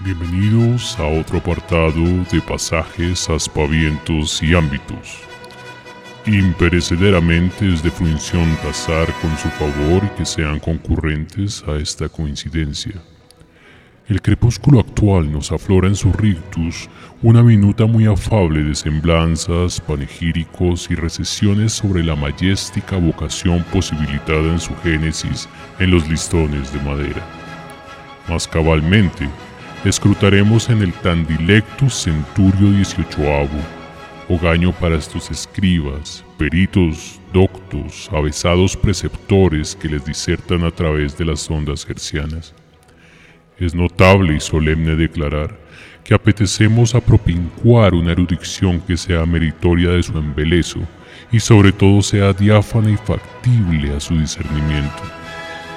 Bienvenidos 0.00 0.96
a 1.00 1.08
otro 1.08 1.38
apartado 1.38 2.04
de 2.30 2.40
pasajes, 2.40 3.28
aspavientos 3.28 4.40
y 4.44 4.54
ámbitos. 4.54 5.18
Imperecederamente 6.24 7.74
es 7.74 7.82
de 7.82 7.90
función 7.90 8.56
con 8.62 9.36
su 9.36 9.48
favor 9.48 10.08
que 10.14 10.24
sean 10.24 10.60
concurrentes 10.60 11.64
a 11.66 11.74
esta 11.78 12.08
coincidencia. 12.08 12.92
El 14.06 14.22
crepúsculo 14.22 14.78
actual 14.78 15.32
nos 15.32 15.50
aflora 15.50 15.88
en 15.88 15.96
su 15.96 16.12
rictus 16.12 16.88
una 17.20 17.42
minuta 17.42 17.86
muy 17.86 18.06
afable 18.06 18.62
de 18.62 18.76
semblanzas, 18.76 19.80
panegíricos 19.80 20.92
y 20.92 20.94
recesiones 20.94 21.72
sobre 21.72 22.04
la 22.04 22.14
mayéstica 22.14 22.98
vocación 22.98 23.64
posibilitada 23.72 24.52
en 24.52 24.60
su 24.60 24.76
génesis 24.76 25.48
en 25.80 25.90
los 25.90 26.08
listones 26.08 26.72
de 26.72 26.78
madera. 26.82 27.26
Más 28.28 28.46
cabalmente, 28.46 29.28
escrutaremos 29.84 30.68
en 30.70 30.82
el 30.82 30.92
tan 30.92 31.26
dilectus 31.26 32.02
centurio 32.02 32.84
XVIII, 32.84 33.48
hogaño 34.28 34.72
para 34.72 34.96
estos 34.96 35.30
escribas, 35.30 36.24
peritos, 36.36 37.20
doctos, 37.32 38.08
avesados 38.12 38.76
preceptores 38.76 39.76
que 39.76 39.88
les 39.88 40.04
disertan 40.04 40.64
a 40.64 40.70
través 40.70 41.16
de 41.16 41.24
las 41.24 41.48
ondas 41.50 41.86
hercianas. 41.88 42.54
Es 43.58 43.74
notable 43.74 44.36
y 44.36 44.40
solemne 44.40 44.96
declarar 44.96 45.56
que 46.04 46.14
apetecemos 46.14 46.94
a 46.94 47.00
propincuar 47.00 47.94
una 47.94 48.12
erudición 48.12 48.80
que 48.80 48.96
sea 48.96 49.26
meritoria 49.26 49.90
de 49.90 50.02
su 50.02 50.16
embelezo 50.16 50.80
y 51.30 51.40
sobre 51.40 51.72
todo 51.72 52.02
sea 52.02 52.32
diáfana 52.32 52.90
y 52.90 52.96
factible 52.96 53.94
a 53.94 54.00
su 54.00 54.18
discernimiento. 54.18 55.02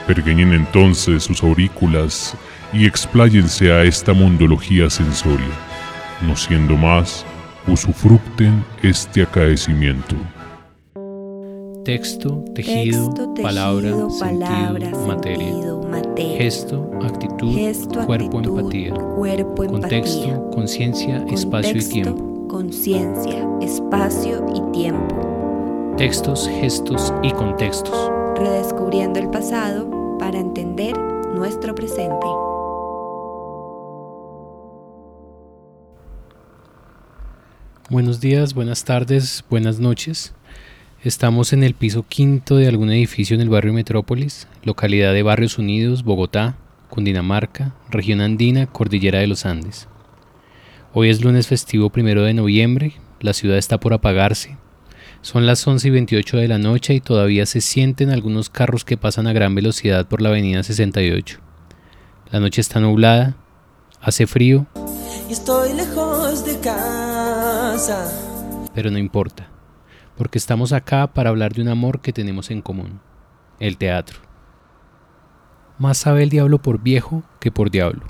Pergueñen 0.08 0.54
entonces 0.54 1.24
sus 1.24 1.44
aurículas 1.44 2.36
y 2.74 2.86
expláyense 2.86 3.72
a 3.72 3.84
esta 3.84 4.14
mondología 4.14 4.90
sensoria, 4.90 5.54
no 6.22 6.36
siendo 6.36 6.76
más, 6.76 7.26
usufructen 7.68 8.64
este 8.82 9.24
acaecimiento. 9.24 10.16
Texto, 11.84 12.46
tejido, 12.54 13.12
palabra, 13.42 13.92
sentido, 14.10 15.82
materia. 15.88 16.38
Gesto, 16.38 16.92
actitud, 17.02 17.56
cuerpo, 18.06 18.40
empatía. 18.40 18.94
Contexto, 18.94 20.50
conciencia, 20.52 21.26
espacio 21.32 21.78
y 21.78 21.84
tiempo. 21.84 22.48
Conciencia, 22.48 23.48
espacio 23.62 24.46
y 24.54 24.72
tiempo. 24.72 25.96
Textos, 25.98 26.48
gestos 26.60 27.14
y 27.24 27.32
contextos. 27.32 28.12
Redescubriendo 28.38 29.20
el 29.20 29.30
pasado 29.30 29.90
para 30.20 30.40
entender 30.40 30.96
nuestro 31.34 31.74
presente. 31.74 32.28
Buenos 37.92 38.22
días, 38.22 38.54
buenas 38.54 38.86
tardes, 38.86 39.44
buenas 39.50 39.80
noches. 39.80 40.34
Estamos 41.04 41.52
en 41.52 41.62
el 41.62 41.74
piso 41.74 42.06
quinto 42.08 42.56
de 42.56 42.70
algún 42.70 42.90
edificio 42.90 43.36
en 43.36 43.42
el 43.42 43.50
barrio 43.50 43.74
Metrópolis, 43.74 44.48
localidad 44.64 45.12
de 45.12 45.24
Barrios 45.24 45.58
Unidos, 45.58 46.06
Bogotá, 46.06 46.56
Cundinamarca, 46.88 47.76
región 47.90 48.22
andina, 48.22 48.66
Cordillera 48.66 49.20
de 49.20 49.28
los 49.28 49.46
Andes. 49.46 49.90
Hoy 50.94 51.10
es 51.10 51.22
lunes 51.22 51.48
festivo 51.48 51.90
primero 51.90 52.24
de 52.24 52.34
noviembre, 52.34 52.94
la 53.20 53.34
ciudad 53.34 53.58
está 53.58 53.78
por 53.78 53.92
apagarse. 53.92 54.56
Son 55.22 55.46
las 55.46 55.68
11 55.68 55.90
y 55.90 55.92
28 55.92 56.38
de 56.38 56.48
la 56.48 56.60
noche 56.60 56.94
y 56.94 57.02
todavía 57.02 57.46
se 57.46 57.60
sienten 57.60 58.10
algunos 58.10 58.50
carros 58.50 58.86
que 58.86 58.96
pasan 58.96 59.28
a 59.28 59.34
gran 59.34 59.54
velocidad 59.54 60.08
por 60.08 60.22
la 60.22 60.30
avenida 60.30 60.64
68. 60.64 61.40
La 62.32 62.40
noche 62.40 62.62
está 62.62 62.80
nublada, 62.80 63.36
hace 64.00 64.28
frío. 64.28 64.66
Estoy 65.32 65.74
lejos 65.74 66.46
de 66.46 66.60
pero 68.74 68.92
no 68.92 68.98
importa, 68.98 69.48
porque 70.18 70.38
estamos 70.38 70.74
acá 70.74 71.08
para 71.14 71.30
hablar 71.30 71.54
de 71.54 71.62
un 71.62 71.70
amor 71.70 72.02
que 72.02 72.12
tenemos 72.12 72.52
en 72.52 72.62
común, 72.62 73.00
el 73.60 73.78
teatro. 73.78 74.20
Más 75.78 75.98
sabe 75.98 76.24
el 76.24 76.30
diablo 76.30 76.62
por 76.62 76.82
viejo 76.82 77.24
que 77.40 77.52
por 77.52 77.72
diablo. 77.72 78.06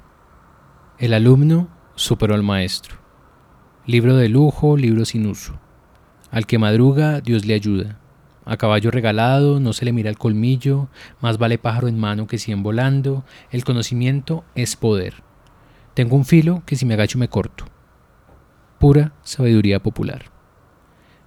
El 0.98 1.14
alumno 1.14 1.70
superó 1.96 2.36
al 2.36 2.44
maestro. 2.44 2.98
Libro 3.86 4.16
de 4.18 4.30
lujo, 4.30 4.78
libro 4.78 5.06
sin 5.06 5.26
uso. 5.26 5.60
Al 6.32 6.46
que 6.46 6.60
madruga, 6.60 7.22
Dios 7.22 7.46
le 7.46 7.54
ayuda. 7.54 8.00
A 8.46 8.58
caballo 8.58 8.92
regalado, 8.92 9.60
no 9.60 9.74
se 9.74 9.86
le 9.86 9.94
mira 9.94 10.10
el 10.10 10.18
colmillo, 10.18 10.90
más 11.22 11.38
vale 11.38 11.58
pájaro 11.58 11.88
en 11.88 12.00
mano 12.00 12.28
que 12.28 12.40
cien 12.40 12.64
volando, 12.64 13.24
el 13.52 13.64
conocimiento 13.64 14.44
es 14.56 14.76
poder. 14.76 15.24
Tengo 15.94 16.16
un 16.16 16.26
filo 16.26 16.64
que 16.66 16.76
si 16.76 16.86
me 16.86 16.94
agacho 16.94 17.18
me 17.18 17.28
corto 17.28 17.66
pura 18.82 19.14
sabiduría 19.22 19.80
popular. 19.80 20.32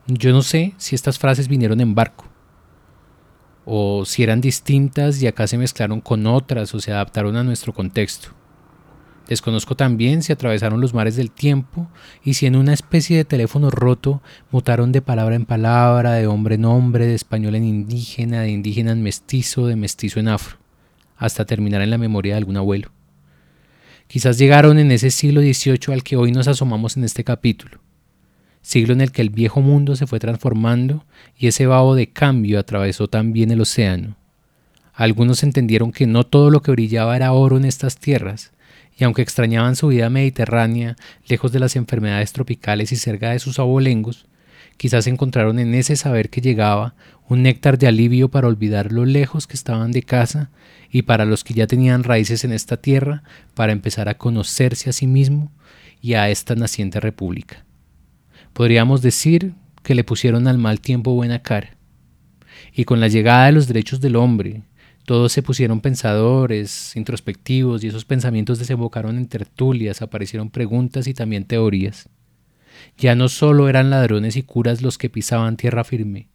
Yo 0.08 0.32
no 0.32 0.42
sé 0.42 0.74
si 0.76 0.96
estas 0.96 1.20
frases 1.20 1.46
vinieron 1.46 1.80
en 1.80 1.94
barco, 1.94 2.26
o 3.64 4.04
si 4.04 4.24
eran 4.24 4.40
distintas 4.40 5.22
y 5.22 5.28
acá 5.28 5.46
se 5.46 5.56
mezclaron 5.56 6.00
con 6.00 6.26
otras 6.26 6.74
o 6.74 6.80
se 6.80 6.92
adaptaron 6.92 7.36
a 7.36 7.44
nuestro 7.44 7.72
contexto. 7.72 8.30
Desconozco 9.28 9.76
también 9.76 10.22
si 10.22 10.32
atravesaron 10.32 10.80
los 10.80 10.92
mares 10.92 11.14
del 11.14 11.30
tiempo 11.30 11.88
y 12.24 12.34
si 12.34 12.44
en 12.44 12.56
una 12.56 12.74
especie 12.74 13.16
de 13.16 13.24
teléfono 13.24 13.70
roto 13.70 14.20
mutaron 14.50 14.90
de 14.90 15.00
palabra 15.00 15.36
en 15.36 15.46
palabra, 15.46 16.12
de 16.12 16.26
hombre 16.26 16.56
en 16.56 16.64
hombre, 16.64 17.06
de 17.06 17.14
español 17.14 17.54
en 17.54 17.64
indígena, 17.64 18.40
de 18.40 18.50
indígena 18.50 18.90
en 18.90 19.02
mestizo, 19.02 19.68
de 19.68 19.76
mestizo 19.76 20.18
en 20.18 20.28
afro, 20.28 20.58
hasta 21.16 21.46
terminar 21.46 21.80
en 21.82 21.90
la 21.90 21.98
memoria 21.98 22.34
de 22.34 22.38
algún 22.38 22.56
abuelo. 22.56 22.90
Quizás 24.14 24.38
llegaron 24.38 24.78
en 24.78 24.92
ese 24.92 25.10
siglo 25.10 25.40
XVIII 25.40 25.92
al 25.92 26.04
que 26.04 26.14
hoy 26.14 26.30
nos 26.30 26.46
asomamos 26.46 26.96
en 26.96 27.02
este 27.02 27.24
capítulo, 27.24 27.80
siglo 28.62 28.92
en 28.92 29.00
el 29.00 29.10
que 29.10 29.22
el 29.22 29.28
viejo 29.28 29.60
mundo 29.60 29.96
se 29.96 30.06
fue 30.06 30.20
transformando 30.20 31.04
y 31.36 31.48
ese 31.48 31.66
vaho 31.66 31.96
de 31.96 32.10
cambio 32.10 32.60
atravesó 32.60 33.08
también 33.08 33.50
el 33.50 33.60
océano. 33.60 34.16
Algunos 34.92 35.42
entendieron 35.42 35.90
que 35.90 36.06
no 36.06 36.22
todo 36.22 36.50
lo 36.50 36.62
que 36.62 36.70
brillaba 36.70 37.16
era 37.16 37.32
oro 37.32 37.56
en 37.56 37.64
estas 37.64 37.98
tierras, 37.98 38.52
y 38.96 39.02
aunque 39.02 39.22
extrañaban 39.22 39.74
su 39.74 39.88
vida 39.88 40.08
mediterránea, 40.10 40.94
lejos 41.26 41.50
de 41.50 41.58
las 41.58 41.74
enfermedades 41.74 42.32
tropicales 42.32 42.92
y 42.92 42.96
cerca 42.96 43.32
de 43.32 43.40
sus 43.40 43.58
abolengos, 43.58 44.26
quizás 44.76 45.06
encontraron 45.06 45.58
en 45.58 45.74
ese 45.74 45.96
saber 45.96 46.30
que 46.30 46.40
llegaba 46.40 46.94
un 47.28 47.42
néctar 47.42 47.78
de 47.78 47.86
alivio 47.86 48.28
para 48.28 48.48
olvidar 48.48 48.92
lo 48.92 49.04
lejos 49.04 49.46
que 49.46 49.54
estaban 49.54 49.92
de 49.92 50.02
casa 50.02 50.50
y 50.90 51.02
para 51.02 51.24
los 51.24 51.42
que 51.42 51.54
ya 51.54 51.66
tenían 51.66 52.04
raíces 52.04 52.44
en 52.44 52.52
esta 52.52 52.76
tierra, 52.76 53.22
para 53.54 53.72
empezar 53.72 54.08
a 54.08 54.18
conocerse 54.18 54.90
a 54.90 54.92
sí 54.92 55.06
mismo 55.06 55.50
y 56.00 56.14
a 56.14 56.28
esta 56.28 56.54
naciente 56.54 57.00
república. 57.00 57.64
Podríamos 58.52 59.02
decir 59.02 59.54
que 59.82 59.94
le 59.94 60.04
pusieron 60.04 60.46
al 60.46 60.58
mal 60.58 60.80
tiempo 60.80 61.14
buena 61.14 61.42
cara. 61.42 61.76
Y 62.74 62.84
con 62.84 63.00
la 63.00 63.08
llegada 63.08 63.46
de 63.46 63.52
los 63.52 63.66
derechos 63.66 64.00
del 64.00 64.16
hombre, 64.16 64.62
todos 65.04 65.32
se 65.32 65.42
pusieron 65.42 65.80
pensadores, 65.80 66.96
introspectivos, 66.96 67.84
y 67.84 67.88
esos 67.88 68.04
pensamientos 68.04 68.58
desembocaron 68.58 69.18
en 69.18 69.26
tertulias, 69.26 70.02
aparecieron 70.02 70.50
preguntas 70.50 71.06
y 71.06 71.14
también 71.14 71.44
teorías. 71.44 72.08
Ya 72.96 73.14
no 73.14 73.28
solo 73.28 73.68
eran 73.68 73.90
ladrones 73.90 74.36
y 74.36 74.42
curas 74.42 74.82
los 74.82 74.98
que 74.98 75.10
pisaban 75.10 75.56
tierra 75.56 75.84
firme, 75.84 76.28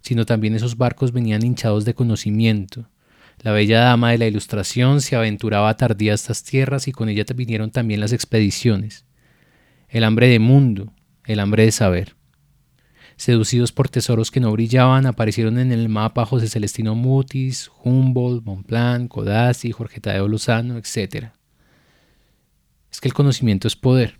sino 0.00 0.26
también 0.26 0.54
esos 0.54 0.76
barcos 0.76 1.12
venían 1.12 1.44
hinchados 1.44 1.84
de 1.84 1.94
conocimiento. 1.94 2.88
La 3.42 3.52
bella 3.52 3.80
dama 3.80 4.12
de 4.12 4.18
la 4.18 4.26
Ilustración 4.26 5.00
se 5.00 5.16
aventuraba 5.16 5.76
tardía 5.76 6.12
a 6.12 6.14
estas 6.14 6.42
tierras 6.42 6.88
y 6.88 6.92
con 6.92 7.08
ella 7.08 7.24
vinieron 7.34 7.70
también 7.70 8.00
las 8.00 8.12
expediciones. 8.12 9.04
El 9.88 10.04
hambre 10.04 10.28
de 10.28 10.38
mundo, 10.38 10.92
el 11.24 11.40
hambre 11.40 11.64
de 11.64 11.72
saber. 11.72 12.16
Seducidos 13.16 13.72
por 13.72 13.88
tesoros 13.88 14.30
que 14.30 14.40
no 14.40 14.52
brillaban, 14.52 15.06
aparecieron 15.06 15.58
en 15.58 15.72
el 15.72 15.88
mapa 15.88 16.26
José 16.26 16.48
Celestino 16.48 16.94
Mutis, 16.94 17.70
Humboldt, 17.82 18.44
Bonpland, 18.44 19.08
Codazzi, 19.08 19.72
Jorge 19.72 20.00
Tadeo 20.00 20.28
Lozano, 20.28 20.76
etc. 20.76 21.30
Es 22.90 23.00
que 23.00 23.08
el 23.08 23.14
conocimiento 23.14 23.68
es 23.68 23.76
poder. 23.76 24.18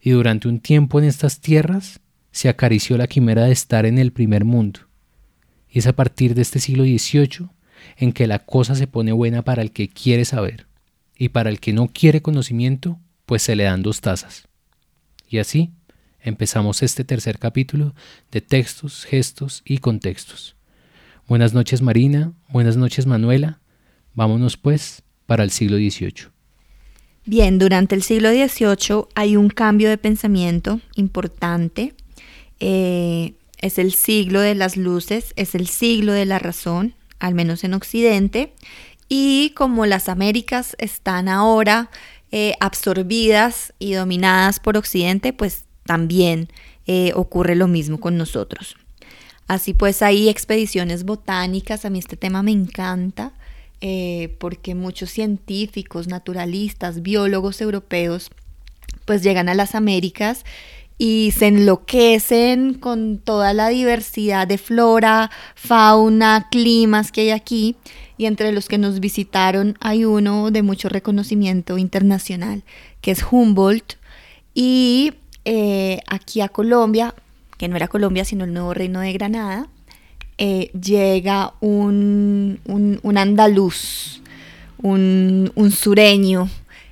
Y 0.00 0.10
durante 0.10 0.48
un 0.48 0.60
tiempo 0.60 0.98
en 0.98 1.04
estas 1.06 1.40
tierras 1.40 2.00
se 2.30 2.48
acarició 2.48 2.96
la 2.98 3.06
quimera 3.06 3.44
de 3.44 3.52
estar 3.52 3.86
en 3.86 3.98
el 3.98 4.12
primer 4.12 4.44
mundo. 4.44 4.80
Y 5.68 5.78
es 5.78 5.86
a 5.86 5.94
partir 5.94 6.34
de 6.34 6.42
este 6.42 6.60
siglo 6.60 6.84
XVIII 6.84 7.48
en 7.96 8.12
que 8.12 8.26
la 8.26 8.40
cosa 8.40 8.74
se 8.74 8.86
pone 8.86 9.12
buena 9.12 9.42
para 9.42 9.62
el 9.62 9.72
que 9.72 9.88
quiere 9.88 10.24
saber, 10.24 10.66
y 11.16 11.30
para 11.30 11.50
el 11.50 11.60
que 11.60 11.72
no 11.72 11.88
quiere 11.88 12.22
conocimiento, 12.22 12.98
pues 13.24 13.42
se 13.42 13.56
le 13.56 13.64
dan 13.64 13.82
dos 13.82 14.00
tazas. 14.00 14.48
Y 15.28 15.38
así 15.38 15.72
empezamos 16.20 16.82
este 16.82 17.04
tercer 17.04 17.38
capítulo 17.38 17.94
de 18.30 18.40
textos, 18.40 19.04
gestos 19.04 19.62
y 19.64 19.78
contextos. 19.78 20.56
Buenas 21.26 21.54
noches 21.54 21.82
Marina, 21.82 22.32
buenas 22.48 22.76
noches 22.76 23.06
Manuela, 23.06 23.60
vámonos 24.14 24.56
pues 24.56 25.02
para 25.26 25.42
el 25.42 25.50
siglo 25.50 25.76
XVIII. 25.76 26.35
Bien, 27.28 27.58
durante 27.58 27.96
el 27.96 28.04
siglo 28.04 28.30
XVIII 28.30 29.06
hay 29.16 29.36
un 29.36 29.48
cambio 29.48 29.88
de 29.88 29.98
pensamiento 29.98 30.80
importante. 30.94 31.92
Eh, 32.60 33.34
es 33.60 33.78
el 33.78 33.92
siglo 33.94 34.40
de 34.40 34.54
las 34.54 34.76
luces, 34.76 35.32
es 35.34 35.56
el 35.56 35.66
siglo 35.66 36.12
de 36.12 36.24
la 36.24 36.38
razón, 36.38 36.94
al 37.18 37.34
menos 37.34 37.64
en 37.64 37.74
Occidente, 37.74 38.52
y 39.08 39.50
como 39.56 39.86
las 39.86 40.08
Américas 40.08 40.76
están 40.78 41.28
ahora 41.28 41.90
eh, 42.30 42.54
absorbidas 42.60 43.72
y 43.80 43.94
dominadas 43.94 44.60
por 44.60 44.76
Occidente, 44.76 45.32
pues 45.32 45.64
también 45.84 46.48
eh, 46.86 47.10
ocurre 47.16 47.56
lo 47.56 47.66
mismo 47.66 47.98
con 47.98 48.16
nosotros. 48.16 48.76
Así 49.48 49.74
pues 49.74 50.00
hay 50.00 50.28
expediciones 50.28 51.02
botánicas, 51.02 51.84
a 51.84 51.90
mí 51.90 51.98
este 51.98 52.16
tema 52.16 52.44
me 52.44 52.52
encanta, 52.52 53.32
eh, 53.80 54.34
porque 54.38 54.74
muchos 54.74 55.10
científicos, 55.10 56.08
naturalistas, 56.08 57.02
biólogos 57.02 57.60
europeos, 57.60 58.30
pues 59.04 59.22
llegan 59.22 59.48
a 59.48 59.54
las 59.54 59.74
Américas 59.74 60.44
y 60.98 61.32
se 61.36 61.48
enloquecen 61.48 62.74
con 62.74 63.18
toda 63.18 63.52
la 63.52 63.68
diversidad 63.68 64.46
de 64.46 64.58
flora, 64.58 65.30
fauna, 65.54 66.48
climas 66.50 67.12
que 67.12 67.22
hay 67.22 67.30
aquí. 67.30 67.76
Y 68.18 68.24
entre 68.24 68.50
los 68.52 68.66
que 68.66 68.78
nos 68.78 68.98
visitaron 68.98 69.76
hay 69.80 70.06
uno 70.06 70.50
de 70.50 70.62
mucho 70.62 70.88
reconocimiento 70.88 71.76
internacional, 71.76 72.64
que 73.02 73.10
es 73.10 73.22
Humboldt. 73.30 73.96
Y 74.54 75.12
eh, 75.44 76.00
aquí 76.06 76.40
a 76.40 76.48
Colombia, 76.48 77.14
que 77.58 77.68
no 77.68 77.76
era 77.76 77.88
Colombia, 77.88 78.24
sino 78.24 78.44
el 78.44 78.54
nuevo 78.54 78.72
reino 78.72 79.00
de 79.00 79.12
Granada, 79.12 79.68
eh, 80.38 80.70
llega 80.72 81.54
un, 81.60 82.58
andaluz, 83.16 84.20
un, 84.82 85.50
sureño 85.70 86.48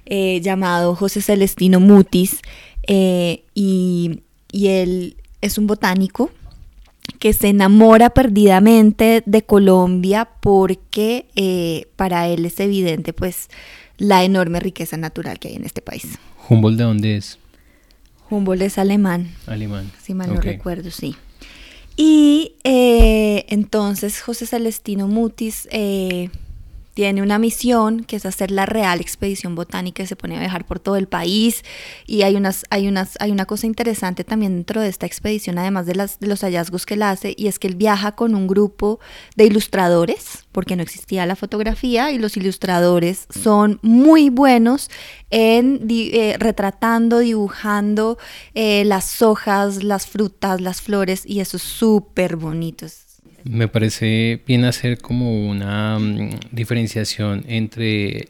eh, 0.06 0.40
llamado 0.40 0.94
José 0.94 1.20
Celestino 1.20 1.80
Mutis, 1.80 2.40
eh, 2.86 3.44
y, 3.54 4.20
él 4.52 5.16
es 5.40 5.58
un 5.58 5.66
botánico 5.66 6.30
que 7.18 7.32
se 7.32 7.48
enamora 7.48 8.10
perdidamente 8.10 9.22
de 9.26 9.42
Colombia 9.42 10.28
porque 10.40 11.26
eh, 11.34 11.88
para 11.96 12.28
él 12.28 12.46
es 12.46 12.60
evidente 12.60 13.12
pues 13.12 13.48
la 13.98 14.22
enorme 14.24 14.60
riqueza 14.60 14.96
natural 14.96 15.38
que 15.38 15.48
hay 15.48 15.56
en 15.56 15.64
este 15.64 15.82
país. 15.82 16.18
¿Humboldt 16.48 16.78
de 16.78 16.84
dónde 16.84 17.16
es? 17.16 17.38
Humboldt 18.30 18.62
es 18.62 18.78
alemán. 18.78 19.32
Alemán. 19.46 19.90
Si 20.00 20.14
mal 20.14 20.32
no 20.32 20.40
recuerdo, 20.40 20.90
sí. 20.90 21.16
Y 21.96 22.56
eh, 22.64 23.46
entonces 23.48 24.20
José 24.20 24.46
Celestino 24.46 25.06
Mutis 25.06 25.68
tiene 26.94 27.22
una 27.22 27.38
misión 27.38 28.04
que 28.04 28.16
es 28.16 28.24
hacer 28.24 28.50
la 28.50 28.66
real 28.66 29.00
expedición 29.00 29.54
botánica 29.54 30.02
y 30.02 30.06
se 30.06 30.16
pone 30.16 30.36
a 30.36 30.40
viajar 30.40 30.64
por 30.64 30.78
todo 30.78 30.96
el 30.96 31.08
país. 31.08 31.62
Y 32.06 32.22
hay 32.22 32.36
unas 32.36 32.64
hay 32.70 32.88
unas 32.88 33.16
hay 33.20 33.32
una 33.32 33.44
cosa 33.46 33.66
interesante 33.66 34.24
también 34.24 34.54
dentro 34.54 34.80
de 34.80 34.88
esta 34.88 35.06
expedición 35.06 35.58
además 35.58 35.86
de, 35.86 35.94
las, 35.94 36.18
los 36.20 36.40
hallazgos 36.40 36.86
que 36.86 36.94
él 36.94 37.02
hace 37.02 37.34
y 37.36 37.48
es 37.48 37.58
que 37.58 37.66
él 37.68 37.74
viaja 37.74 38.12
con 38.12 38.34
un 38.34 38.46
grupo 38.46 39.00
de 39.36 39.44
ilustradores 39.44 40.44
porque 40.52 40.76
no 40.76 40.82
existía 40.82 41.26
la 41.26 41.36
fotografía 41.36 42.10
y 42.12 42.18
los 42.18 42.36
ilustradores 42.36 43.26
son 43.30 43.80
muy 43.82 44.30
buenos 44.30 44.90
en 45.30 45.86
eh, 45.90 46.36
retratando 46.38 47.18
dibujando 47.18 48.18
eh, 48.54 48.84
las 48.84 49.22
hojas 49.22 49.82
las 49.82 50.06
frutas 50.06 50.60
las 50.60 50.80
flores 50.80 51.24
y 51.26 51.40
eso 51.40 51.56
es 51.56 51.62
súper 51.62 52.36
bonito 52.36 52.86
me 53.44 53.68
parece 53.68 54.42
bien 54.46 54.64
hacer 54.64 54.98
como 54.98 55.48
una 55.48 55.98
mm, 55.98 56.30
diferenciación 56.50 57.44
entre 57.46 58.28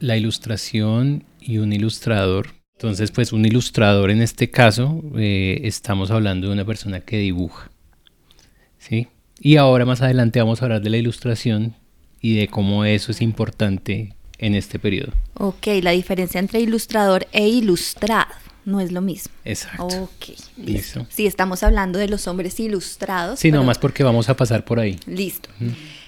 la 0.00 0.16
ilustración 0.16 1.24
y 1.40 1.58
un 1.58 1.72
ilustrador. 1.72 2.48
Entonces, 2.76 3.10
pues 3.10 3.32
un 3.32 3.44
ilustrador 3.44 4.10
en 4.10 4.20
este 4.20 4.50
caso, 4.50 5.02
eh, 5.16 5.60
estamos 5.64 6.10
hablando 6.10 6.48
de 6.48 6.52
una 6.52 6.64
persona 6.64 7.00
que 7.00 7.18
dibuja. 7.18 7.70
¿sí? 8.78 9.08
Y 9.40 9.56
ahora 9.56 9.84
más 9.84 10.02
adelante 10.02 10.40
vamos 10.40 10.60
a 10.60 10.66
hablar 10.66 10.82
de 10.82 10.90
la 10.90 10.96
ilustración 10.98 11.74
y 12.20 12.36
de 12.36 12.48
cómo 12.48 12.84
eso 12.84 13.12
es 13.12 13.20
importante 13.20 14.14
en 14.38 14.54
este 14.54 14.78
periodo. 14.78 15.12
Ok, 15.34 15.66
la 15.82 15.90
diferencia 15.92 16.40
entre 16.40 16.60
ilustrador 16.60 17.26
e 17.32 17.48
ilustrado 17.48 18.43
no 18.64 18.80
es 18.80 18.92
lo 18.92 19.00
mismo. 19.00 19.34
Exacto. 19.44 19.86
Ok, 19.86 20.36
listo. 20.56 21.06
Sí, 21.10 21.26
estamos 21.26 21.62
hablando 21.62 21.98
de 21.98 22.08
los 22.08 22.26
hombres 22.28 22.58
ilustrados. 22.60 23.40
Sí, 23.40 23.50
no 23.50 23.64
más 23.64 23.78
porque 23.78 24.04
vamos 24.04 24.28
a 24.28 24.36
pasar 24.36 24.64
por 24.64 24.80
ahí. 24.80 24.98
Listo. 25.06 25.50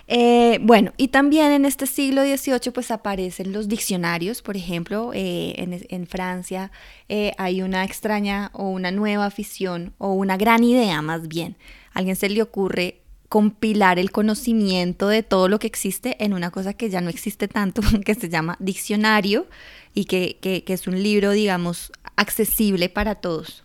Eh, 0.08 0.58
bueno, 0.62 0.92
y 0.96 1.08
también 1.08 1.50
en 1.50 1.64
este 1.64 1.86
siglo 1.86 2.22
XVIII 2.22 2.70
pues 2.72 2.90
aparecen 2.90 3.52
los 3.52 3.66
diccionarios, 3.68 4.40
por 4.40 4.56
ejemplo, 4.56 5.10
eh, 5.14 5.54
en, 5.88 6.06
Francia 6.06 6.70
eh, 7.08 7.32
hay 7.38 7.62
una 7.62 7.84
extraña 7.84 8.50
o 8.52 8.68
una 8.68 8.92
nueva 8.92 9.26
afición 9.26 9.94
o 9.98 10.12
una 10.12 10.36
gran 10.36 10.62
idea 10.62 11.02
más 11.02 11.26
bien. 11.26 11.56
A 11.92 11.98
alguien 11.98 12.14
se 12.14 12.28
le 12.28 12.40
ocurre 12.40 13.00
compilar 13.28 13.98
el 13.98 14.12
conocimiento 14.12 15.08
de 15.08 15.24
todo 15.24 15.48
lo 15.48 15.58
que 15.58 15.66
existe 15.66 16.22
en 16.24 16.32
una 16.32 16.52
cosa 16.52 16.74
que 16.74 16.88
ya 16.88 17.00
no 17.00 17.10
existe 17.10 17.48
tanto, 17.48 17.82
que 18.04 18.14
se 18.14 18.28
llama 18.28 18.56
diccionario 18.60 19.48
y 19.92 20.04
que, 20.04 20.38
que 20.40 20.72
es 20.72 20.86
un 20.86 21.02
libro, 21.02 21.32
digamos, 21.32 21.90
accesible 22.16 22.88
para 22.88 23.14
todos. 23.16 23.64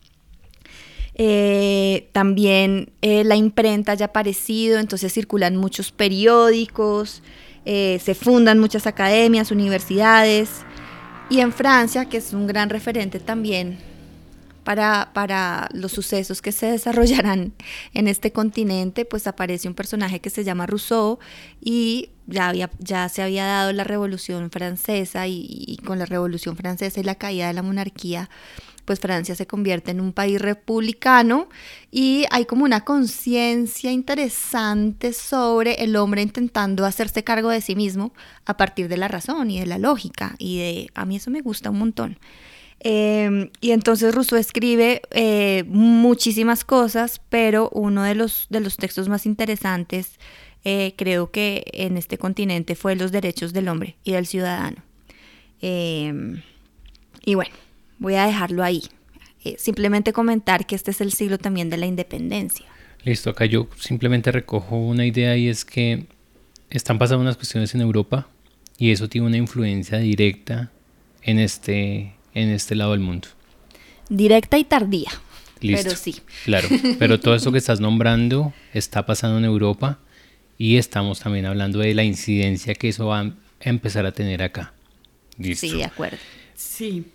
Eh, 1.16 2.10
también 2.14 2.92
eh, 3.02 3.24
la 3.24 3.36
imprenta 3.36 3.94
ya 3.94 4.06
ha 4.06 4.08
aparecido, 4.10 4.80
entonces 4.80 5.14
circulan 5.14 5.58
muchos 5.58 5.92
periódicos, 5.92 7.22
eh, 7.66 8.00
se 8.04 8.16
fundan 8.16 8.60
muchas 8.60 8.88
academias, 8.88 9.52
universidades. 9.52 10.50
Y 11.30 11.40
en 11.40 11.54
Francia, 11.54 12.06
que 12.06 12.18
es 12.18 12.34
un 12.34 12.48
gran 12.48 12.70
referente 12.70 13.20
también 13.20 13.91
para, 14.76 15.70
los 15.74 15.92
sucesos 15.92 16.42
que 16.42 16.52
se 16.52 16.68
desarrollarán 16.68 17.54
en 17.94 18.08
este 18.08 18.32
continente, 18.32 19.06
pues 19.06 19.28
aparece 19.28 19.68
un 19.68 19.74
personaje 19.74 20.20
que 20.20 20.30
se 20.30 20.44
llama 20.44 20.68
Rousseau 20.68 21.20
y 21.62 22.10
ya, 22.28 22.50
había, 22.50 22.70
ya 22.80 23.10
se 23.10 23.22
había 23.22 23.46
dado 23.46 23.74
la 23.74 23.84
Revolución 23.84 24.52
Francesa 24.52 25.28
y, 25.28 25.78
con 25.86 26.00
la 26.00 26.06
Revolución 26.06 26.56
Francesa 26.56 27.00
y 27.00 27.04
la 27.04 27.16
caída 27.16 27.48
de 27.48 27.54
la 27.54 27.64
monarquía, 27.64 28.30
pues 28.86 29.00
Francia 29.00 29.36
se 29.36 29.46
convierte 29.46 29.92
en 29.92 30.02
un 30.02 30.12
país 30.12 30.42
republicano 30.42 31.50
y 31.92 32.26
hay 32.32 32.46
como 32.46 32.66
una 32.66 32.84
conciencia 32.84 33.92
interesante 33.92 35.14
sobre 35.14 35.84
el 35.84 35.96
hombre 35.96 36.22
intentando 36.22 36.86
hacerse 36.86 37.24
cargo 37.24 37.50
de 37.50 37.62
sí 37.62 37.76
mismo 37.76 38.14
a 38.46 38.58
partir 38.58 38.88
de 38.88 38.98
la 38.98 39.08
razón 39.08 39.52
y 39.52 39.60
de 39.60 39.68
la 39.68 39.78
lógica 39.78 40.36
y 40.40 40.60
de 40.60 40.90
a 40.96 41.06
mí 41.06 41.18
eso 41.18 41.30
me 41.30 41.42
gusta 41.42 41.70
un 41.70 41.80
montón. 41.80 42.18
Em, 42.84 43.52
y 43.62 43.72
entonces 43.72 44.16
Rousseau 44.16 44.40
escribe 44.40 45.04
eh, 45.12 45.64
muchísimas 45.68 46.66
cosas, 46.66 47.22
pero 47.30 47.70
uno 47.70 48.02
de 48.02 48.16
los, 48.16 48.48
de 48.50 48.60
los 48.60 48.78
textos 48.78 49.08
más 49.08 49.28
interesantes 49.28 50.20
eh, 50.64 50.96
creo 50.98 51.30
que 51.30 51.64
en 51.74 51.96
este 51.96 52.18
continente 52.18 52.74
fue 52.74 52.96
los 52.96 53.12
derechos 53.12 53.54
del 53.54 53.68
hombre 53.68 53.98
y 54.04 54.14
del 54.14 54.26
ciudadano. 54.26 54.78
Em, 55.62 56.42
y 57.24 57.36
bueno, 57.36 57.54
voy 58.00 58.16
a 58.16 58.26
dejarlo 58.26 58.64
ahí. 58.64 58.82
Eh, 59.44 59.56
simplemente 59.60 60.12
comentar 60.12 60.66
que 60.66 60.74
este 60.74 60.90
es 60.90 61.02
el 61.02 61.12
siglo 61.14 61.38
también 61.38 61.70
de 61.70 61.78
la 61.78 61.86
independencia. 61.86 62.66
Listo, 63.04 63.30
acá 63.30 63.46
yo 63.46 63.68
simplemente 63.78 64.32
recojo 64.32 64.76
una 64.76 65.06
idea 65.06 65.38
y 65.38 65.50
es 65.50 65.66
que 65.66 66.06
están 66.72 66.98
pasando 66.98 67.22
unas 67.22 67.36
cuestiones 67.36 67.76
en 67.76 67.82
Europa 67.82 68.28
y 68.80 68.90
eso 68.90 69.08
tiene 69.08 69.28
una 69.28 69.38
influencia 69.38 70.00
directa 70.00 70.72
en 71.22 71.38
este 71.38 72.14
en 72.34 72.50
este 72.50 72.76
lado 72.76 72.92
del 72.92 73.02
mundo. 73.02 73.28
Directa 74.10 74.58
y 74.58 74.64
tardía. 74.64 75.12
pero 75.60 75.96
sí. 75.96 76.16
Claro, 76.46 76.68
pero 77.00 77.20
todo 77.20 77.36
eso 77.36 77.52
que 77.52 77.58
estás 77.58 77.80
nombrando 77.80 78.54
está 78.74 79.06
pasando 79.06 79.38
en 79.38 79.46
Europa 79.46 80.00
y 80.58 80.78
estamos 80.78 81.20
también 81.20 81.46
hablando 81.46 81.80
de 81.80 81.94
la 81.94 82.04
incidencia 82.04 82.76
que 82.76 82.90
eso 82.90 83.08
va 83.08 83.22
a 83.22 83.34
empezar 83.62 84.06
a 84.06 84.12
tener 84.12 84.44
acá. 84.44 84.74
Listo. 85.38 85.68
Sí, 85.68 85.78
de 85.78 85.86
acuerdo. 85.86 86.18
Sí, 86.56 87.06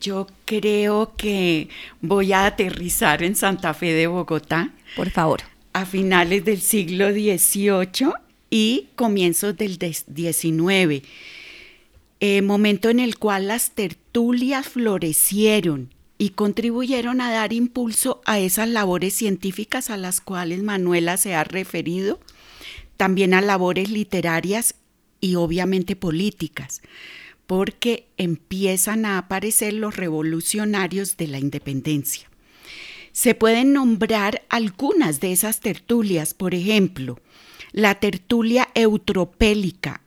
yo 0.00 0.26
creo 0.44 1.14
que 1.16 1.68
voy 2.00 2.32
a 2.32 2.46
aterrizar 2.46 3.22
en 3.22 3.36
Santa 3.36 3.74
Fe 3.74 3.92
de 3.92 4.06
Bogotá. 4.06 4.70
Por 4.96 5.10
favor. 5.10 5.40
A 5.72 5.86
finales 5.86 6.44
del 6.44 6.60
siglo 6.60 7.10
XVIII 7.12 8.12
y 8.50 8.88
comienzos 8.94 9.56
del 9.56 9.78
XIX. 9.78 11.06
Eh, 12.20 12.42
momento 12.42 12.90
en 12.90 13.00
el 13.00 13.18
cual 13.18 13.48
las 13.48 13.70
tertulias 13.70 14.01
florecieron 14.62 15.94
y 16.18 16.30
contribuyeron 16.30 17.20
a 17.20 17.32
dar 17.32 17.52
impulso 17.52 18.20
a 18.24 18.38
esas 18.38 18.68
labores 18.68 19.14
científicas 19.14 19.90
a 19.90 19.96
las 19.96 20.20
cuales 20.20 20.62
Manuela 20.62 21.16
se 21.16 21.34
ha 21.34 21.44
referido, 21.44 22.20
también 22.96 23.34
a 23.34 23.40
labores 23.40 23.90
literarias 23.90 24.76
y 25.20 25.34
obviamente 25.34 25.96
políticas, 25.96 26.82
porque 27.46 28.06
empiezan 28.18 29.04
a 29.04 29.18
aparecer 29.18 29.72
los 29.72 29.96
revolucionarios 29.96 31.16
de 31.16 31.26
la 31.28 31.38
independencia. 31.38 32.28
Se 33.12 33.34
pueden 33.34 33.72
nombrar 33.72 34.42
algunas 34.48 35.20
de 35.20 35.32
esas 35.32 35.60
tertulias, 35.60 36.34
por 36.34 36.54
ejemplo, 36.54 37.18
la 37.72 37.96
tertulia 37.96 38.68
eutropélica 38.74 40.01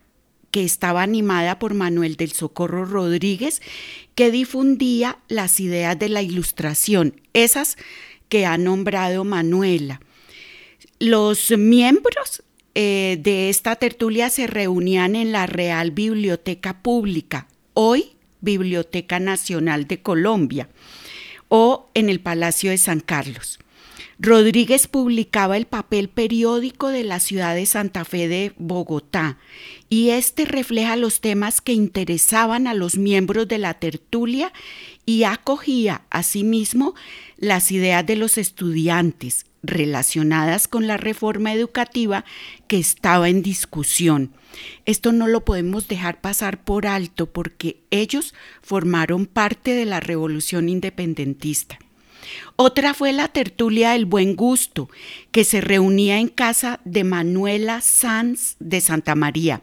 que 0.56 0.64
estaba 0.64 1.04
animada 1.04 1.60
por 1.60 1.74
Manuel 1.74 2.16
del 2.16 2.32
Socorro 2.32 2.86
Rodríguez, 2.86 3.62
que 4.16 4.32
difundía 4.32 5.18
las 5.28 5.60
ideas 5.60 6.00
de 6.00 6.08
la 6.08 6.22
ilustración, 6.22 7.20
esas 7.34 7.76
que 8.30 8.46
ha 8.46 8.58
nombrado 8.58 9.26
Manuela. 9.26 10.00
Los 10.98 11.52
miembros 11.52 12.42
eh, 12.74 13.18
de 13.20 13.50
esta 13.50 13.76
tertulia 13.76 14.30
se 14.30 14.48
reunían 14.48 15.18
en 15.18 15.34
la 15.34 15.46
Real 15.46 15.92
Biblioteca 15.92 16.82
Pública, 16.82 17.50
hoy 17.74 18.16
Biblioteca 18.40 19.20
Nacional 19.20 19.88
de 19.88 20.02
Colombia 20.02 20.70
o 21.50 21.90
en 21.96 22.08
el 22.08 22.22
Palacio 22.22 22.72
de 22.72 22.78
San 22.78 23.02
Carlos. 23.02 23.60
Rodríguez 24.18 24.88
publicaba 24.88 25.58
el 25.58 25.66
papel 25.66 26.08
periódico 26.08 26.88
de 26.88 27.04
la 27.04 27.20
ciudad 27.20 27.54
de 27.54 27.66
Santa 27.66 28.06
Fe 28.06 28.30
de 28.30 28.54
Bogotá 28.58 29.38
y 29.90 30.12
este 30.12 30.46
refleja 30.46 30.96
los 30.96 31.20
temas 31.20 31.60
que 31.60 31.74
interesaban 31.74 32.68
a 32.68 32.74
los 32.74 32.98
miembros 32.98 33.48
de 33.50 33.58
la 33.58 33.74
tertulia 33.74 34.54
y 35.06 35.24
acogía 35.24 36.04
asimismo 36.10 36.96
las 37.38 37.72
ideas 37.72 38.06
de 38.06 38.16
los 38.16 38.38
estudiantes 38.38 39.48
relacionadas 39.64 40.70
con 40.70 40.88
la 40.88 40.96
reforma 40.96 41.52
educativa 41.52 42.24
que 42.68 42.78
estaba 42.78 43.28
en 43.28 43.42
discusión. 43.42 44.32
Esto 44.86 45.12
no 45.12 45.28
lo 45.28 45.44
podemos 45.44 45.90
dejar 45.90 46.22
pasar 46.22 46.64
por 46.64 46.88
alto 46.88 47.26
porque 47.26 47.82
ellos 47.92 48.34
formaron 48.62 49.26
parte 49.26 49.72
de 49.72 49.86
la 49.86 50.00
revolución 50.00 50.70
independentista. 50.70 51.80
Otra 52.56 52.94
fue 52.94 53.14
la 53.14 53.28
tertulia 53.28 53.92
del 53.92 54.06
buen 54.06 54.36
gusto, 54.36 54.90
que 55.32 55.44
se 55.44 55.62
reunía 55.62 56.20
en 56.20 56.28
casa 56.28 56.80
de 56.86 57.04
Manuela 57.04 57.82
Sanz 57.82 58.56
de 58.60 58.82
Santa 58.82 59.16
María. 59.16 59.62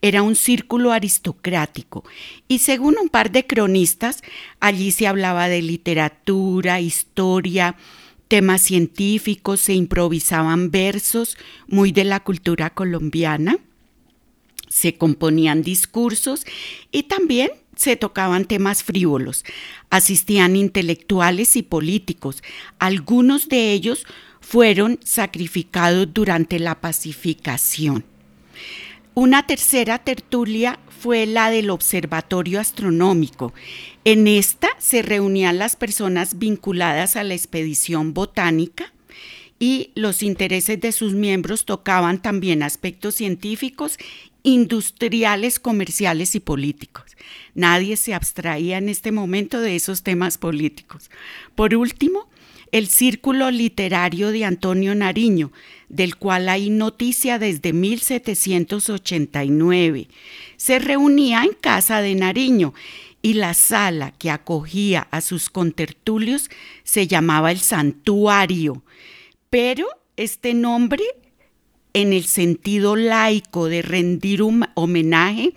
Era 0.00 0.22
un 0.22 0.36
círculo 0.36 0.92
aristocrático 0.92 2.04
y 2.48 2.58
según 2.58 2.96
un 3.00 3.08
par 3.08 3.30
de 3.30 3.46
cronistas, 3.46 4.22
allí 4.60 4.90
se 4.90 5.06
hablaba 5.06 5.48
de 5.48 5.62
literatura, 5.62 6.80
historia, 6.80 7.76
temas 8.28 8.62
científicos, 8.62 9.60
se 9.60 9.74
improvisaban 9.74 10.70
versos 10.70 11.36
muy 11.68 11.92
de 11.92 12.04
la 12.04 12.20
cultura 12.20 12.70
colombiana, 12.70 13.58
se 14.68 14.94
componían 14.96 15.62
discursos 15.62 16.46
y 16.90 17.02
también 17.02 17.50
se 17.76 17.96
tocaban 17.96 18.44
temas 18.44 18.82
frívolos. 18.82 19.44
Asistían 19.90 20.56
intelectuales 20.56 21.56
y 21.56 21.62
políticos. 21.62 22.42
Algunos 22.78 23.48
de 23.48 23.72
ellos 23.72 24.06
fueron 24.40 24.98
sacrificados 25.04 26.12
durante 26.12 26.58
la 26.58 26.80
pacificación. 26.80 28.04
Una 29.14 29.46
tercera 29.46 29.98
tertulia 29.98 30.78
fue 30.88 31.26
la 31.26 31.50
del 31.50 31.70
Observatorio 31.70 32.60
Astronómico. 32.60 33.52
En 34.04 34.26
esta 34.26 34.68
se 34.78 35.02
reunían 35.02 35.58
las 35.58 35.76
personas 35.76 36.38
vinculadas 36.38 37.16
a 37.16 37.24
la 37.24 37.34
expedición 37.34 38.14
botánica 38.14 38.92
y 39.58 39.90
los 39.94 40.22
intereses 40.22 40.80
de 40.80 40.92
sus 40.92 41.12
miembros 41.12 41.66
tocaban 41.66 42.22
también 42.22 42.62
aspectos 42.62 43.16
científicos 43.16 43.98
industriales, 44.42 45.58
comerciales 45.58 46.34
y 46.34 46.40
políticos. 46.40 47.16
Nadie 47.54 47.96
se 47.96 48.14
abstraía 48.14 48.78
en 48.78 48.88
este 48.88 49.12
momento 49.12 49.60
de 49.60 49.76
esos 49.76 50.02
temas 50.02 50.38
políticos. 50.38 51.10
Por 51.54 51.74
último, 51.74 52.28
el 52.72 52.88
Círculo 52.88 53.50
Literario 53.50 54.32
de 54.32 54.46
Antonio 54.46 54.94
Nariño, 54.94 55.52
del 55.90 56.16
cual 56.16 56.48
hay 56.48 56.70
noticia 56.70 57.38
desde 57.38 57.74
1789. 57.74 60.08
Se 60.56 60.78
reunía 60.78 61.42
en 61.44 61.52
casa 61.52 62.00
de 62.00 62.14
Nariño 62.14 62.72
y 63.20 63.34
la 63.34 63.52
sala 63.54 64.12
que 64.12 64.30
acogía 64.30 65.06
a 65.10 65.20
sus 65.20 65.50
contertulios 65.50 66.48
se 66.82 67.06
llamaba 67.06 67.50
el 67.52 67.60
santuario, 67.60 68.82
pero 69.50 69.86
este 70.16 70.54
nombre 70.54 71.04
en 71.94 72.12
el 72.12 72.24
sentido 72.24 72.96
laico 72.96 73.68
de 73.68 73.82
rendir 73.82 74.42
homenaje 74.74 75.54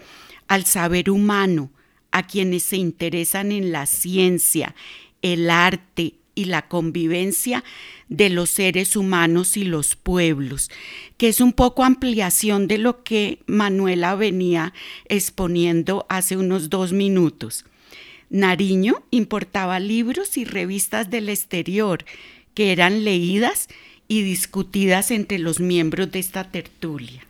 al 0.48 0.66
saber 0.66 1.10
humano, 1.10 1.72
a 2.12 2.28
quienes 2.28 2.64
se 2.64 2.78
interesan 2.78 3.52
en 3.52 3.72
la 3.72 3.86
ciencia, 3.86 4.76
el 5.22 5.50
arte 5.50 6.14
y 6.34 6.46
la 6.46 6.68
convivencia 6.68 7.64
de 8.08 8.30
los 8.30 8.50
seres 8.50 8.96
humanos 8.96 9.58
y 9.58 9.64
los 9.64 9.96
pueblos, 9.96 10.70
que 11.18 11.30
es 11.30 11.42
un 11.42 11.54
poco 11.54 11.84
ampliación 11.84 12.68
de 12.68 12.78
lo 12.78 13.04
que 13.04 13.40
Manuela 13.48 14.16
venía 14.16 14.74
exponiendo 15.10 16.06
hace 16.10 16.38
unos 16.38 16.70
dos 16.70 16.94
minutos. 16.94 17.66
Nariño 18.30 19.04
importaba 19.12 19.80
libros 19.80 20.38
y 20.38 20.46
revistas 20.46 21.10
del 21.10 21.30
exterior 21.30 22.06
que 22.54 22.72
eran 22.72 23.04
leídas 23.04 23.68
y 24.08 24.22
discutidas 24.22 25.12
entre 25.12 25.40
los 25.40 25.60
miembros 25.60 26.12
de 26.12 26.20
esta 26.20 26.44
tertulia. 26.46 27.24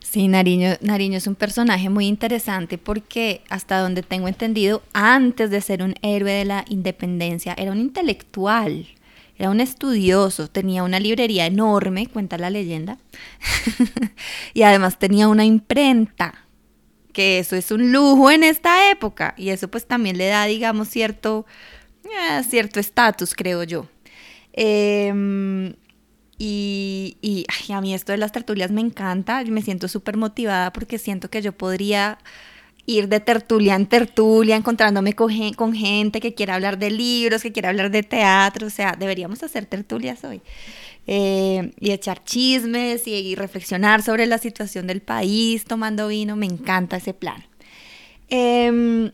Sí, 0.00 0.28
Nariño, 0.28 0.74
Nariño 0.80 1.18
es 1.18 1.26
un 1.26 1.34
personaje 1.34 1.88
muy 1.88 2.06
interesante 2.06 2.78
porque 2.78 3.42
hasta 3.48 3.80
donde 3.80 4.02
tengo 4.02 4.28
entendido, 4.28 4.82
antes 4.92 5.50
de 5.50 5.60
ser 5.60 5.82
un 5.82 5.94
héroe 6.02 6.30
de 6.30 6.44
la 6.44 6.64
independencia, 6.68 7.54
era 7.58 7.72
un 7.72 7.80
intelectual, 7.80 8.86
era 9.36 9.50
un 9.50 9.60
estudioso, 9.60 10.48
tenía 10.48 10.84
una 10.84 11.00
librería 11.00 11.46
enorme, 11.46 12.06
cuenta 12.06 12.38
la 12.38 12.50
leyenda, 12.50 12.98
y 14.54 14.62
además 14.62 14.98
tenía 14.98 15.26
una 15.26 15.44
imprenta, 15.44 16.46
que 17.12 17.40
eso 17.40 17.56
es 17.56 17.70
un 17.70 17.90
lujo 17.90 18.30
en 18.30 18.44
esta 18.44 18.90
época, 18.90 19.34
y 19.36 19.48
eso 19.48 19.68
pues 19.68 19.86
también 19.86 20.16
le 20.16 20.26
da, 20.26 20.44
digamos, 20.44 20.88
cierto 20.88 21.44
eh, 22.04 22.42
cierto 22.44 22.78
estatus, 22.78 23.34
creo 23.34 23.64
yo. 23.64 23.88
Eh, 24.52 25.74
y, 26.38 27.46
a 27.68 27.80
mí 27.80 27.94
esto 27.94 28.12
de 28.12 28.18
las 28.18 28.32
tertulias 28.32 28.70
me 28.70 28.80
encanta, 28.80 29.42
me 29.44 29.62
siento 29.62 29.88
súper 29.88 30.16
motivada 30.16 30.72
porque 30.72 30.98
siento 30.98 31.30
que 31.30 31.42
yo 31.42 31.52
podría 31.52 32.18
ir 32.86 33.08
de 33.08 33.20
tertulia 33.20 33.74
en 33.76 33.86
tertulia, 33.86 34.56
encontrándome 34.56 35.14
con, 35.14 35.30
gente 35.74 36.20
que 36.20 36.34
quiera 36.34 36.54
hablar 36.54 36.78
de 36.78 36.90
libros, 36.90 37.42
que 37.42 37.52
quiera 37.52 37.70
hablar 37.70 37.90
de 37.90 38.02
teatro, 38.02 38.66
o 38.66 38.70
sea, 38.70 38.94
deberíamos 38.98 39.42
hacer 39.42 39.66
tertulias 39.66 40.24
hoy. 40.24 40.42
Eh, 41.06 41.72
y 41.80 41.90
echar 41.90 42.24
chismes 42.24 43.06
y, 43.06 43.34
reflexionar 43.34 44.02
sobre 44.02 44.26
la 44.26 44.38
situación 44.38 44.86
del 44.86 45.02
país 45.02 45.64
tomando 45.64 46.08
vino, 46.08 46.36
me 46.36 46.46
encanta 46.46 46.96
ese 46.96 47.14
plan. 47.14 47.44
Em, 48.28 49.10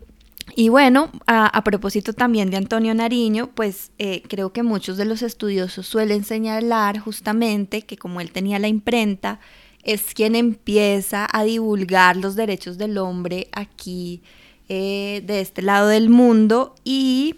y 0.56 0.68
bueno, 0.68 1.10
a, 1.26 1.62
propósito 1.64 2.12
también 2.12 2.50
de 2.50 2.56
Antonio 2.56 2.94
Nariño, 2.94 3.50
pues 3.54 3.92
eh, 3.98 4.22
creo 4.28 4.52
que 4.52 4.62
muchos 4.62 4.96
de 4.96 5.04
los 5.04 5.22
estudiosos 5.22 5.86
suelen 5.86 6.24
señalar 6.24 6.98
justamente 6.98 7.82
que 7.82 7.96
como 7.96 8.20
él 8.20 8.32
tenía 8.32 8.58
la 8.58 8.68
imprenta, 8.68 9.40
es 9.82 10.14
quien 10.14 10.36
empieza 10.36 11.26
a 11.32 11.44
divulgar 11.44 12.16
los 12.16 12.36
derechos 12.36 12.78
del 12.78 12.98
hombre 12.98 13.48
aquí 13.52 14.22
eh, 14.68 15.22
de 15.26 15.40
este 15.40 15.62
lado 15.62 15.88
del 15.88 16.10
mundo 16.10 16.74
y 16.84 17.36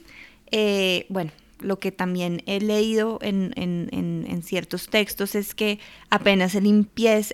eh, 0.51 1.07
bueno, 1.09 1.31
lo 1.63 1.79
que 1.79 1.93
también 1.93 2.43
he 2.47 2.61
leído 2.61 3.19
en, 3.23 4.43
ciertos 4.43 4.89
textos 4.89 5.35
es 5.35 5.55
que 5.55 5.79
apenas 6.11 6.55
él 6.55 6.67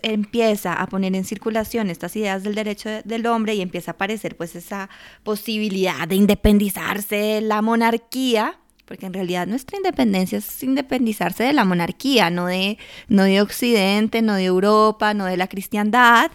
empieza, 0.03 0.73
a 0.75 0.87
poner 0.87 1.15
en 1.15 1.25
circulación 1.25 1.91
estas 1.91 2.15
ideas 2.17 2.43
del 2.43 2.55
derecho 2.55 2.91
del 3.05 3.27
hombre 3.27 3.55
y 3.55 3.61
empieza 3.63 3.93
a 3.93 3.95
aparecer 3.95 4.37
pues 4.37 4.55
esa 4.55 4.89
posibilidad 5.23 6.07
de 6.07 6.17
independizarse 6.17 7.17
de 7.17 7.41
la 7.41 7.63
monarquía, 7.63 8.59
porque 8.85 9.07
en 9.07 9.13
realidad 9.13 9.47
nuestra 9.47 9.77
independencia 9.77 10.39
es 10.39 10.63
independizarse 10.63 11.45
de 11.45 11.53
la 11.53 11.65
monarquía, 11.65 12.31
no 12.31 12.47
de, 12.47 12.79
no 13.09 13.25
de 13.25 13.41
Occidente, 13.41 14.23
no 14.23 14.35
de 14.35 14.45
Europa, 14.45 15.15
no 15.15 15.25
de 15.25 15.37
la 15.37 15.47
cristiandad. 15.47 16.31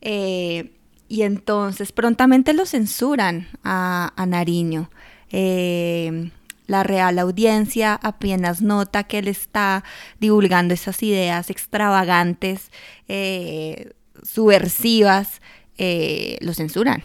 Eh, 0.00 0.72
y 1.08 1.22
entonces 1.22 1.90
prontamente 1.90 2.54
lo 2.54 2.64
censuran 2.64 3.48
a, 3.64 4.12
Nariño. 4.28 4.90
Eh, 5.30 6.30
la 6.70 6.84
Real 6.84 7.18
Audiencia 7.18 7.98
apenas 8.00 8.62
nota 8.62 9.02
que 9.02 9.18
él 9.18 9.26
está 9.26 9.82
divulgando 10.20 10.72
esas 10.72 11.02
ideas 11.02 11.50
extravagantes, 11.50 12.70
eh, 13.08 13.92
subversivas, 14.22 15.42
eh, 15.78 16.38
lo 16.40 16.54
censuran, 16.54 17.02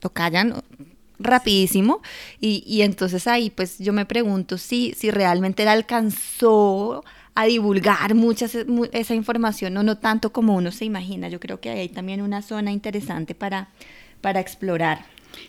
lo 0.00 0.10
callan 0.10 0.62
rapidísimo 1.18 2.02
y, 2.40 2.82
entonces 2.82 3.26
ahí 3.26 3.50
pues 3.50 3.78
yo 3.78 3.92
me 3.92 4.06
pregunto 4.06 4.58
si, 4.58 4.94
si 4.96 5.10
realmente 5.10 5.64
él 5.64 5.68
alcanzó 5.68 7.04
a 7.34 7.46
divulgar 7.46 8.14
mucha 8.14 8.46
esa 8.92 9.14
información 9.14 9.76
o 9.76 9.82
no 9.82 9.98
tanto 9.98 10.32
como 10.32 10.54
uno 10.54 10.70
se 10.70 10.84
imagina. 10.84 11.28
Yo 11.28 11.40
creo 11.40 11.60
que 11.60 11.70
hay 11.70 11.88
también 11.88 12.22
una 12.22 12.42
zona 12.42 12.70
interesante 12.70 13.34
para, 13.34 13.68
para 14.20 14.38
explorar. 14.38 15.04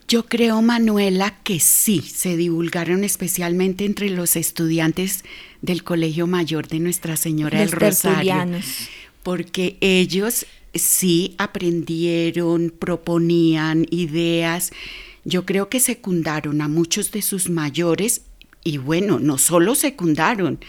Yo 0.08 0.26
creo, 0.26 0.62
Manuela, 0.62 1.36
que 1.44 1.60
sí, 1.60 2.02
se 2.02 2.36
divulgaron 2.36 3.04
especialmente 3.04 3.86
entre 3.86 4.10
los 4.10 4.36
estudiantes 4.36 5.24
del 5.62 5.84
Colegio 5.84 6.28
Mayor 6.28 6.68
de 6.68 6.80
Nuestra 6.80 7.16
Señora 7.16 7.60
del 7.60 7.72
Rosario. 7.72 8.60
Porque 9.24 9.78
ellos 9.80 10.46
sí 10.74 11.36
aprendieron, 11.38 12.74
proponían 12.78 13.86
ideas. 13.90 14.72
Yo 15.24 15.46
creo 15.46 15.70
que 15.70 15.80
secundaron 15.80 16.62
a 16.62 16.68
muchos 16.68 17.12
de 17.12 17.22
sus 17.22 17.50
mayores 17.50 18.24
y 18.64 18.78
bueno, 18.78 19.20
no 19.20 19.38
solo 19.38 19.76
secundaron, 19.76 20.60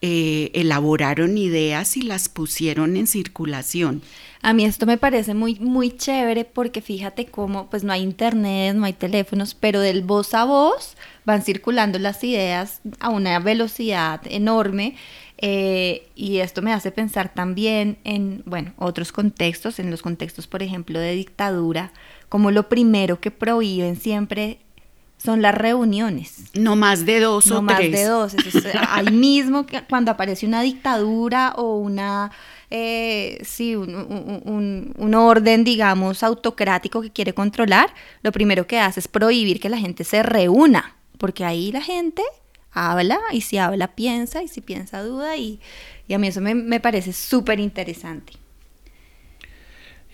eh, 0.00 0.50
elaboraron 0.54 1.38
ideas 1.38 1.96
y 1.96 2.02
las 2.02 2.28
pusieron 2.28 2.96
en 2.96 3.06
circulación. 3.06 4.02
A 4.42 4.52
mí 4.52 4.64
esto 4.64 4.86
me 4.86 4.98
parece 4.98 5.34
muy, 5.34 5.54
muy 5.60 5.92
chévere 5.96 6.44
porque 6.44 6.80
fíjate 6.82 7.26
cómo, 7.26 7.70
pues 7.70 7.84
no 7.84 7.92
hay 7.92 8.02
internet, 8.02 8.74
no 8.74 8.84
hay 8.86 8.92
teléfonos, 8.92 9.54
pero 9.54 9.78
del 9.80 10.02
voz 10.02 10.34
a 10.34 10.44
voz 10.44 10.96
van 11.24 11.42
circulando 11.42 11.98
las 12.00 12.24
ideas 12.24 12.80
a 12.98 13.08
una 13.10 13.38
velocidad 13.38 14.20
enorme. 14.26 14.96
eh, 15.38 16.08
y 16.14 16.38
esto 16.38 16.62
me 16.62 16.72
hace 16.72 16.90
pensar 16.92 17.32
también 17.34 17.98
en, 18.04 18.42
bueno, 18.46 18.72
otros 18.78 19.10
contextos, 19.12 19.78
en 19.80 19.90
los 19.90 20.02
contextos, 20.02 20.46
por 20.46 20.62
ejemplo, 20.62 20.98
de 21.00 21.14
dictadura, 21.14 21.92
como 22.28 22.50
lo 22.50 22.68
primero 22.68 23.20
que 23.20 23.30
prohíben 23.32 23.96
siempre 23.96 24.58
son 25.18 25.40
las 25.42 25.54
reuniones. 25.54 26.44
No 26.54 26.74
más 26.76 27.06
de 27.06 27.20
dos 27.20 27.46
No 27.46 27.58
o 27.58 27.62
más 27.62 27.76
tres. 27.78 27.92
de 27.92 28.04
dos. 28.06 28.34
Eso 28.34 28.58
es, 28.58 28.66
ahí 28.88 29.06
mismo 29.12 29.66
que 29.66 29.82
cuando 29.88 30.10
aparece 30.10 30.46
una 30.46 30.62
dictadura 30.62 31.54
o 31.56 31.76
una, 31.76 32.32
eh, 32.74 33.38
sí, 33.44 33.76
un, 33.76 33.94
un- 33.94 34.92
un- 34.96 35.14
orden, 35.14 35.64
digamos, 35.64 36.22
autocrático 36.22 37.02
que 37.02 37.10
quiere 37.10 37.34
controlar, 37.34 37.92
lo 38.22 38.32
primero 38.32 38.66
que 38.66 38.78
hace 38.78 39.00
es 39.00 39.08
prohibir 39.08 39.60
que 39.60 39.68
la 39.68 39.78
gente 39.78 40.04
se 40.04 40.22
reúna, 40.22 40.96
porque 41.18 41.44
ahí 41.44 41.70
la 41.72 41.82
gente 41.82 42.22
habla 42.72 43.20
y 43.32 43.42
si 43.42 43.58
habla 43.58 43.88
piensa 43.94 44.42
y 44.42 44.48
si 44.48 44.60
piensa 44.62 45.02
duda 45.02 45.36
y, 45.36 45.60
y 46.08 46.14
a 46.14 46.18
mí 46.18 46.28
eso 46.28 46.40
me, 46.40 46.54
me 46.54 46.80
parece 46.80 47.12
súper 47.12 47.60
interesante. 47.60 48.32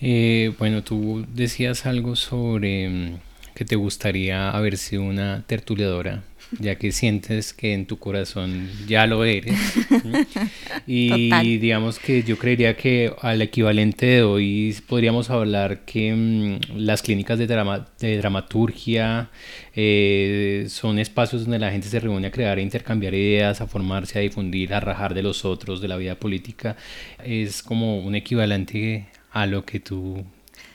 Eh, 0.00 0.54
bueno, 0.58 0.82
tú 0.84 1.24
decías 1.34 1.86
algo 1.86 2.14
sobre 2.16 2.88
mm, 2.88 3.18
que 3.58 3.64
te 3.64 3.74
gustaría 3.74 4.50
haber 4.50 4.76
sido 4.78 5.02
una 5.02 5.42
tertuliadora, 5.48 6.22
ya 6.60 6.76
que 6.76 6.92
sientes 6.92 7.52
que 7.52 7.74
en 7.74 7.86
tu 7.86 7.98
corazón 7.98 8.70
ya 8.86 9.04
lo 9.08 9.24
eres. 9.24 9.58
y 10.86 11.28
Total. 11.30 11.60
digamos 11.60 11.98
que 11.98 12.22
yo 12.22 12.38
creería 12.38 12.76
que 12.76 13.12
al 13.20 13.42
equivalente 13.42 14.06
de 14.06 14.22
hoy 14.22 14.76
podríamos 14.86 15.28
hablar 15.30 15.84
que 15.84 16.14
mm, 16.14 16.76
las 16.76 17.02
clínicas 17.02 17.36
de, 17.38 17.48
drama- 17.48 17.88
de 17.98 18.16
dramaturgia 18.18 19.28
eh, 19.74 20.66
son 20.68 21.00
espacios 21.00 21.42
donde 21.42 21.58
la 21.58 21.72
gente 21.72 21.88
se 21.88 21.98
reúne 22.00 22.28
a 22.28 22.30
crear 22.30 22.58
e 22.58 22.62
intercambiar 22.62 23.12
ideas, 23.14 23.60
a 23.60 23.66
formarse, 23.66 24.18
a 24.18 24.22
difundir, 24.22 24.72
a 24.72 24.78
rajar 24.80 25.14
de 25.14 25.22
los 25.22 25.44
otros, 25.44 25.80
de 25.80 25.88
la 25.88 25.96
vida 25.96 26.14
política. 26.14 26.76
Es 27.24 27.62
como 27.62 27.98
un 27.98 28.14
equivalente 28.14 29.06
a 29.32 29.46
lo 29.46 29.64
que 29.64 29.80
tú 29.80 30.24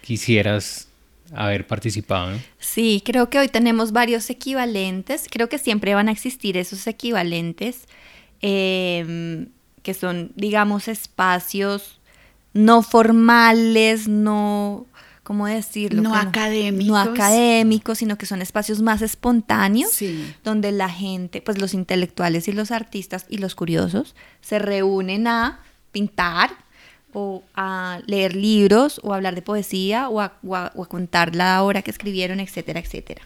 quisieras 0.01 0.89
haber 1.35 1.65
participado. 1.67 2.31
¿no? 2.31 2.39
Sí, 2.59 3.01
creo 3.05 3.29
que 3.29 3.39
hoy 3.39 3.47
tenemos 3.47 3.91
varios 3.91 4.29
equivalentes. 4.29 5.27
Creo 5.29 5.49
que 5.49 5.57
siempre 5.57 5.93
van 5.95 6.09
a 6.09 6.11
existir 6.11 6.57
esos 6.57 6.85
equivalentes 6.87 7.87
em, 8.41 9.47
que 9.81 9.93
son, 9.93 10.31
digamos, 10.35 10.87
espacios 10.87 11.99
no 12.53 12.83
formales, 12.83 14.07
no, 14.07 14.85
¿cómo 15.23 15.47
decirlo? 15.47 16.01
No 16.03 16.09
Como- 16.11 16.21
académicos. 16.21 16.85
No 16.87 16.97
académicos, 16.97 17.97
sino 17.97 18.17
que 18.17 18.25
son 18.25 18.41
espacios 18.41 18.81
más 18.81 19.01
espontáneos, 19.01 19.91
Sí. 19.91 20.33
donde 20.43 20.71
la 20.71 20.89
gente, 20.89 21.41
pues 21.41 21.57
los 21.59 21.73
intelectuales 21.73 22.47
y 22.47 22.51
los 22.51 22.71
artistas 22.71 23.25
y 23.29 23.37
los 23.39 23.55
curiosos 23.55 24.15
se 24.41 24.59
reúnen 24.59 25.27
a 25.27 25.61
pintar 25.91 26.51
o 27.13 27.43
a 27.55 27.99
leer 28.07 28.35
libros 28.35 28.99
o 29.03 29.13
a 29.13 29.15
hablar 29.17 29.35
de 29.35 29.41
poesía 29.41 30.09
o 30.09 30.19
a, 30.21 30.33
o 30.43 30.55
a- 30.55 30.71
o 30.75 30.83
a 30.83 30.87
contar 30.87 31.35
la 31.35 31.63
obra 31.63 31.81
que 31.81 31.91
escribieron, 31.91 32.39
etcétera, 32.39 32.79
etcétera. 32.79 33.21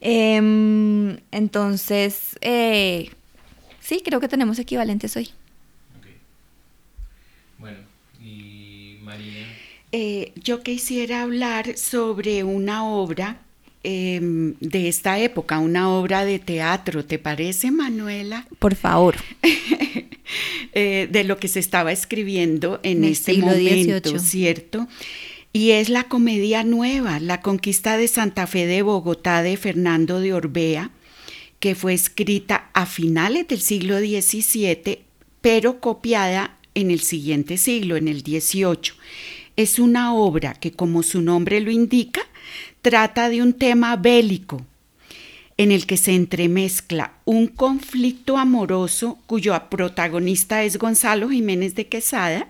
Em, 0.00 1.18
entonces, 1.30 2.36
eh, 2.40 3.10
sí, 3.80 4.02
creo 4.04 4.20
que 4.20 4.28
tenemos 4.28 4.58
equivalentes 4.58 5.16
hoy. 5.16 5.30
Bueno, 7.58 7.78
y 8.22 8.98
María. 9.02 9.46
Eh, 9.92 10.32
yo 10.36 10.62
quisiera 10.62 11.22
hablar 11.22 11.78
sobre 11.78 12.42
una 12.44 12.84
obra 12.86 13.38
em, 13.84 14.54
de 14.60 14.88
esta 14.88 15.18
época, 15.18 15.58
una 15.60 15.88
obra 15.90 16.24
de 16.24 16.38
teatro, 16.38 17.04
¿te 17.04 17.18
parece, 17.18 17.70
Manuela? 17.70 18.46
Por 18.58 18.74
favor. 18.74 19.14
Eh, 20.76 21.08
de 21.08 21.22
lo 21.22 21.36
que 21.36 21.46
se 21.46 21.60
estaba 21.60 21.92
escribiendo 21.92 22.80
en 22.82 23.04
este 23.04 23.38
momento. 23.38 24.18
¿cierto? 24.18 24.88
Y 25.52 25.70
es 25.70 25.88
la 25.88 26.08
comedia 26.08 26.64
nueva, 26.64 27.20
La 27.20 27.40
conquista 27.42 27.96
de 27.96 28.08
Santa 28.08 28.48
Fe 28.48 28.66
de 28.66 28.82
Bogotá 28.82 29.44
de 29.44 29.56
Fernando 29.56 30.18
de 30.18 30.32
Orbea, 30.32 30.90
que 31.60 31.76
fue 31.76 31.94
escrita 31.94 32.70
a 32.74 32.86
finales 32.86 33.46
del 33.46 33.60
siglo 33.60 34.00
XVII, 34.00 34.98
pero 35.40 35.78
copiada 35.78 36.58
en 36.74 36.90
el 36.90 36.98
siguiente 37.02 37.56
siglo, 37.56 37.96
en 37.96 38.08
el 38.08 38.22
XVIII. 38.22 38.94
Es 39.54 39.78
una 39.78 40.12
obra 40.12 40.54
que, 40.54 40.72
como 40.72 41.04
su 41.04 41.22
nombre 41.22 41.60
lo 41.60 41.70
indica, 41.70 42.22
trata 42.82 43.28
de 43.28 43.42
un 43.42 43.52
tema 43.52 43.94
bélico, 43.94 44.66
en 45.56 45.72
el 45.72 45.86
que 45.86 45.96
se 45.96 46.14
entremezcla 46.14 47.12
un 47.24 47.46
conflicto 47.46 48.38
amoroso 48.38 49.18
cuyo 49.26 49.58
protagonista 49.70 50.64
es 50.64 50.78
Gonzalo 50.78 51.28
Jiménez 51.28 51.74
de 51.74 51.86
Quesada, 51.86 52.48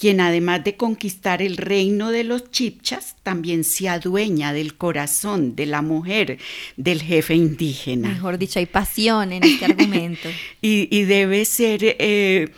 quien 0.00 0.22
además 0.22 0.64
de 0.64 0.76
conquistar 0.76 1.42
el 1.42 1.58
reino 1.58 2.10
de 2.10 2.24
los 2.24 2.50
chipchas, 2.50 3.16
también 3.22 3.64
se 3.64 3.90
adueña 3.90 4.54
del 4.54 4.76
corazón 4.76 5.54
de 5.54 5.66
la 5.66 5.82
mujer 5.82 6.38
del 6.78 7.02
jefe 7.02 7.34
indígena. 7.34 8.08
Mejor 8.08 8.38
dicho, 8.38 8.58
hay 8.58 8.64
pasión 8.64 9.30
en 9.32 9.44
este 9.44 9.66
argumento. 9.66 10.30
Y, 10.62 10.88
y 10.90 11.04
debe 11.04 11.44
ser, 11.44 11.80
eh, 11.82 12.48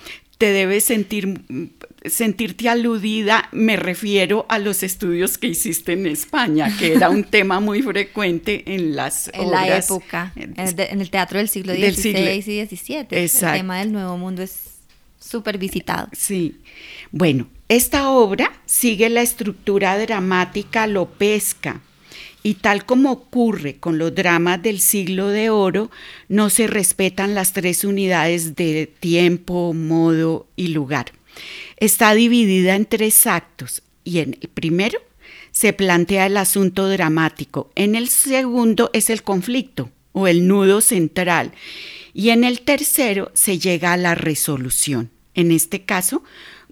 te 0.42 0.50
debes 0.50 0.82
sentir, 0.82 1.40
sentirte 2.04 2.68
aludida, 2.68 3.48
me 3.52 3.76
refiero 3.76 4.44
a 4.48 4.58
los 4.58 4.82
estudios 4.82 5.38
que 5.38 5.46
hiciste 5.46 5.92
en 5.92 6.04
España, 6.06 6.76
que 6.80 6.94
era 6.94 7.10
un 7.10 7.22
tema 7.36 7.60
muy 7.60 7.80
frecuente 7.80 8.64
en 8.74 8.96
las 8.96 9.30
En 9.32 9.52
la 9.52 9.78
época, 9.78 10.32
en 10.34 10.58
el, 10.58 10.74
de- 10.74 10.86
en 10.86 11.00
el 11.00 11.10
teatro 11.10 11.38
del 11.38 11.48
siglo 11.48 11.72
XVI 11.74 12.38
y 12.38 12.42
XVII. 12.66 13.06
El 13.10 13.30
tema 13.30 13.78
del 13.78 13.92
Nuevo 13.92 14.18
Mundo 14.18 14.42
es 14.42 14.78
súper 15.20 15.58
visitado. 15.58 16.08
Sí. 16.12 16.56
Bueno, 17.12 17.46
esta 17.68 18.10
obra 18.10 18.50
sigue 18.66 19.08
la 19.08 19.22
estructura 19.22 19.96
dramática 19.96 20.88
lopesca 20.88 21.82
y 22.42 22.54
tal 22.54 22.84
como 22.84 23.12
ocurre 23.12 23.76
con 23.76 23.98
los 23.98 24.14
dramas 24.14 24.62
del 24.62 24.80
siglo 24.80 25.28
de 25.28 25.50
oro, 25.50 25.90
no 26.28 26.50
se 26.50 26.66
respetan 26.66 27.34
las 27.34 27.52
tres 27.52 27.84
unidades 27.84 28.56
de 28.56 28.86
tiempo, 28.86 29.72
modo 29.74 30.46
y 30.56 30.68
lugar. 30.68 31.12
Está 31.76 32.14
dividida 32.14 32.74
en 32.74 32.86
tres 32.86 33.26
actos 33.26 33.82
y 34.04 34.18
en 34.18 34.38
el 34.40 34.48
primero 34.48 34.98
se 35.52 35.72
plantea 35.72 36.26
el 36.26 36.36
asunto 36.36 36.88
dramático, 36.88 37.70
en 37.74 37.94
el 37.94 38.08
segundo 38.08 38.90
es 38.92 39.10
el 39.10 39.22
conflicto 39.22 39.90
o 40.12 40.26
el 40.26 40.48
nudo 40.48 40.80
central 40.80 41.52
y 42.14 42.30
en 42.30 42.44
el 42.44 42.62
tercero 42.62 43.30
se 43.34 43.58
llega 43.58 43.92
a 43.92 43.96
la 43.96 44.14
resolución. 44.14 45.10
En 45.34 45.50
este 45.50 45.82
caso, 45.82 46.22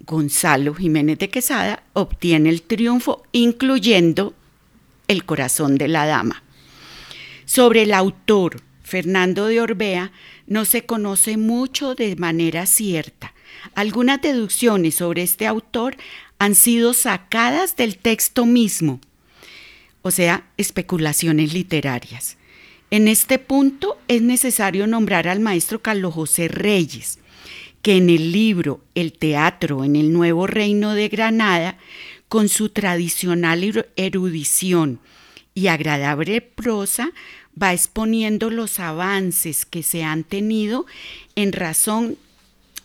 Gonzalo 0.07 0.75
Jiménez 0.75 1.19
de 1.19 1.29
Quesada 1.31 1.83
obtiene 1.93 2.51
el 2.51 2.63
triunfo, 2.63 3.23
incluyendo 3.33 4.35
el 5.11 5.25
corazón 5.25 5.77
de 5.77 5.89
la 5.89 6.07
dama. 6.07 6.45
Sobre 7.45 7.83
el 7.83 7.93
autor, 7.95 8.63
Fernando 8.85 9.47
de 9.47 9.61
Orbea, 9.61 10.13
no 10.47 10.65
se 10.65 10.87
conoce 10.87 11.37
mucho 11.37 11.97
de 11.97 12.15
manera 12.15 12.65
cierta. 12.65 13.35
Algunas 13.75 14.23
deducciones 14.23 14.95
sobre 14.95 15.23
este 15.23 15.49
autor 15.49 15.97
han 16.39 16.55
sido 16.55 16.93
sacadas 16.93 17.75
del 17.75 17.99
texto 17.99 18.47
mismo, 18.47 19.01
o 20.03 20.13
sea, 20.13 20.47
especulaciones 20.57 21.55
literarias. 21.55 22.37
En 22.93 23.09
este 23.09 23.41
punto 23.41 23.99
es 24.07 24.23
necesario 24.23 24.87
nombrar 24.87 25.27
al 25.27 25.41
maestro 25.41 25.83
Carlos 25.83 26.15
José 26.15 26.47
Reyes, 26.47 27.19
que 27.83 27.97
en 27.97 28.11
el 28.11 28.31
libro 28.31 28.81
El 28.95 29.13
teatro 29.13 29.83
en 29.85 29.97
el 29.97 30.13
Nuevo 30.13 30.47
Reino 30.47 30.95
de 30.95 31.09
Granada, 31.09 31.79
con 32.31 32.49
su 32.49 32.69
tradicional 32.69 33.65
eru- 33.65 33.87
erudición 33.97 35.01
y 35.53 35.67
agradable 35.67 36.41
prosa, 36.41 37.11
va 37.61 37.73
exponiendo 37.75 38.51
los 38.51 38.79
avances 38.79 39.67
que 39.67 39.83
se 39.83 40.05
han 40.05 40.23
tenido 40.23 40.87
en 41.35 41.53
razón 41.53 42.17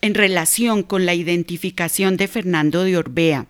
en 0.02 0.16
relación 0.16 0.82
con 0.82 1.06
la 1.06 1.14
identificación 1.14 2.18
de 2.18 2.28
Fernando 2.28 2.84
de 2.84 2.98
Orbea. 2.98 3.46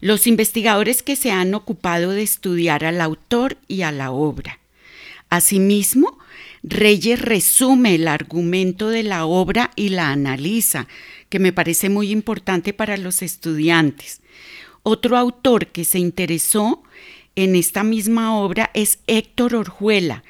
Los 0.00 0.26
investigadores 0.26 1.02
que 1.02 1.14
se 1.14 1.30
han 1.30 1.52
ocupado 1.52 2.10
de 2.12 2.22
estudiar 2.22 2.86
al 2.86 3.02
autor 3.02 3.58
y 3.68 3.82
a 3.82 3.92
la 3.92 4.12
obra. 4.12 4.60
Asimismo, 5.28 6.18
Reyes 6.62 7.20
resume 7.20 7.96
el 7.96 8.08
argumento 8.08 8.88
de 8.88 9.02
la 9.02 9.26
obra 9.26 9.72
y 9.76 9.90
la 9.90 10.10
analiza, 10.10 10.88
que 11.28 11.38
me 11.38 11.52
parece 11.52 11.90
muy 11.90 12.10
importante 12.10 12.72
para 12.72 12.96
los 12.96 13.20
estudiantes. 13.20 14.21
Otro 14.82 15.16
autor 15.16 15.68
que 15.68 15.84
se 15.84 15.98
interesó 15.98 16.82
en 17.36 17.54
esta 17.54 17.84
misma 17.84 18.36
obra 18.36 18.70
es 18.74 18.98
Héctor 19.06 19.54
Orjuela, 19.54 20.24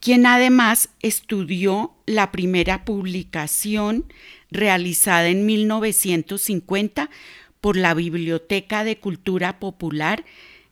quien 0.00 0.26
además 0.26 0.88
estudió 1.00 1.92
la 2.06 2.32
primera 2.32 2.84
publicación 2.84 4.12
realizada 4.50 5.28
en 5.28 5.46
1950 5.46 7.10
por 7.60 7.76
la 7.76 7.94
Biblioteca 7.94 8.82
de 8.82 8.98
Cultura 8.98 9.60
Popular 9.60 10.24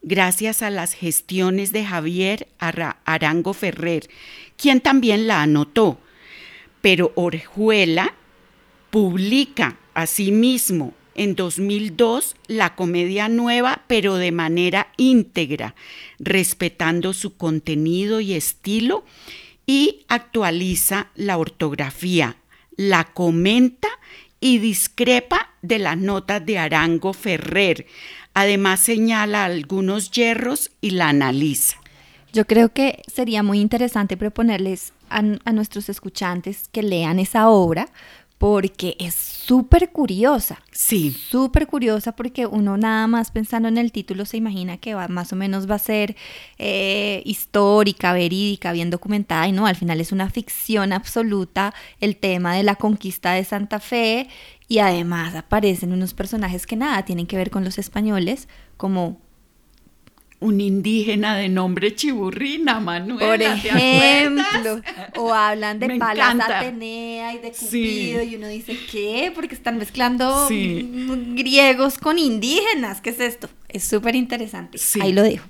gracias 0.03 0.63
a 0.63 0.71
las 0.71 0.95
gestiones 0.95 1.73
de 1.73 1.85
Javier 1.85 2.49
Arango 2.59 3.53
Ferrer, 3.53 4.09
quien 4.57 4.81
también 4.81 5.29
la 5.29 5.43
anotó. 5.43 6.01
Pero 6.81 7.13
Orjuela 7.15 8.15
publica 8.91 9.79
asimismo 9.95 10.95
en 11.15 11.35
2002 11.35 12.37
la 12.47 12.75
comedia 12.75 13.29
nueva, 13.29 13.83
pero 13.87 14.17
de 14.17 14.33
manera 14.33 14.89
íntegra, 14.97 15.75
respetando 16.19 17.13
su 17.13 17.37
contenido 17.37 18.21
y 18.21 18.35
estilo, 18.35 19.05
y 19.67 20.05
actualiza 20.09 21.09
la 21.15 21.39
ortografía, 21.39 22.37
la 22.77 23.05
comenta 23.05 23.89
y 24.41 24.59
discrepa 24.59 25.51
de 25.63 25.79
las 25.79 25.97
notas 25.97 26.45
de 26.45 26.59
Arango 26.59 27.13
Ferrer. 27.13 27.87
Además 28.35 28.81
señala 28.81 29.45
algunos 29.45 30.11
hierros 30.11 30.71
y 30.81 30.91
la 30.91 31.11
analiza. 31.11 31.77
Yo 32.33 32.47
creo 32.47 32.73
que 32.73 33.03
sería 33.13 33.43
muy 33.43 33.61
interesante 33.61 34.17
proponerles 34.17 34.93
a, 35.09 35.19
a 35.19 35.53
nuestros 35.53 35.89
escuchantes 35.89 36.69
que 36.73 36.83
lean 36.83 37.19
esa 37.19 37.49
obra 37.49 37.89
porque 38.41 38.97
es 38.99 39.15
súper 39.15 39.91
curiosa. 39.91 40.63
Sí. 40.73 41.11
Súper 41.11 41.67
curiosa 41.67 42.13
porque 42.13 42.47
uno 42.47 42.79
nada 42.79 43.07
más 43.07 43.31
pensando 43.31 43.69
en 43.69 43.77
el 43.77 43.93
título 43.93 44.25
se 44.25 44.39
imagina 44.39 44.79
que 44.79 44.95
va, 44.95 45.09
más 45.09 45.35
o 45.35 45.37
menos 45.37 45.71
va 45.71 45.75
a 45.75 45.79
ser 45.79 46.17
eh, 46.57 47.21
histórica, 47.27 48.15
verídica, 48.15 48.73
bien 48.73 48.89
documentada 48.89 49.47
y 49.47 49.53
no, 49.53 49.67
al 49.67 49.77
final 49.77 50.01
es 50.01 50.11
una 50.11 50.31
ficción 50.31 50.95
absoluta 50.95 51.75
el 52.01 52.17
tema 52.17 52.55
de 52.55 52.63
la 52.63 52.77
conquista 52.77 53.33
de 53.33 53.45
Santa 53.45 53.79
Fe 53.79 54.27
y 54.69 54.79
además 54.79 55.35
aparecen 55.35 55.93
unos 55.93 56.15
personajes 56.15 56.67
que 56.67 56.77
nada 56.77 57.05
tienen 57.05 57.27
que 57.27 57.37
ver 57.37 57.51
con 57.51 57.63
los 57.63 57.77
españoles 57.77 58.49
como 58.79 59.21
un 60.41 60.61
indígena 60.61 61.37
de 61.37 61.49
nombre 61.49 61.95
Chiburrina, 61.95 62.81
Manuel. 62.81 63.19
Por 63.19 63.43
ejemplo, 63.43 64.81
o 65.17 65.35
hablan 65.35 65.79
de 65.79 65.97
Palas 65.99 66.37
Atenea 66.41 67.35
y 67.35 67.39
de 67.39 67.53
Cupido 67.53 68.23
y 68.23 68.37
uno 68.37 68.49
dice, 68.49 68.77
¿qué? 68.91 69.31
Porque 69.35 69.55
están 69.55 69.77
mezclando 69.79 70.49
griegos 70.49 71.99
con 71.99 72.19
indígenas, 72.19 73.01
¿qué 73.01 73.11
es 73.11 73.21
esto? 73.21 73.49
Es 73.69 73.85
súper 73.85 74.17
interesante. 74.17 74.79
Ahí 75.01 75.13
lo 75.13 75.23
dejo. 75.23 75.47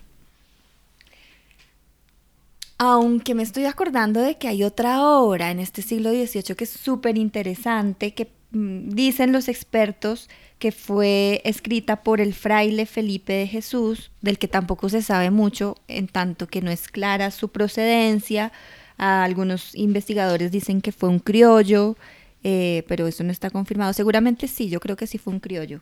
Aunque 2.79 3.35
me 3.35 3.43
estoy 3.43 3.67
acordando 3.67 4.21
de 4.21 4.39
que 4.39 4.49
hay 4.49 4.65
otra 4.65 5.03
obra 5.03 5.51
en 5.51 5.61
este 5.61 5.83
siglo 5.83 6.11
XVIII 6.11 6.57
que 6.57 6.65
es 6.65 6.71
súper 6.71 7.19
interesante, 7.19 8.15
que 8.15 8.29
mm, 8.53 8.89
dicen 8.89 9.33
los 9.33 9.49
expertos 9.49 10.31
que 10.61 10.73
fue 10.73 11.41
escrita 11.45 12.03
por 12.03 12.21
el 12.21 12.35
fraile 12.35 12.85
Felipe 12.85 13.33
de 13.33 13.47
Jesús, 13.47 14.13
del 14.21 14.39
que 14.39 14.47
tampoco 14.47 14.91
se 14.91 15.01
sabe 15.01 15.31
mucho, 15.31 15.77
en 15.89 16.07
tanto 16.07 16.47
que 16.47 16.61
no 16.61 16.71
es 16.71 16.87
clara 16.87 17.33
su 17.33 17.49
procedencia. 17.49 18.53
algunos 18.99 19.75
investigadores 19.75 20.53
dicen 20.53 20.83
que 20.83 20.93
fue 20.93 21.09
un 21.09 21.19
criollo, 21.19 21.97
eh, 22.45 22.85
pero 22.89 23.07
eso 23.07 23.25
no 23.25 23.33
está 23.33 23.49
confirmado. 23.49 23.95
Seguramente 23.95 24.49
sí, 24.49 24.69
yo 24.69 24.81
creo 24.81 24.97
que 24.97 25.07
sí 25.07 25.17
fue 25.17 25.33
un 25.33 25.41
criollo, 25.41 25.81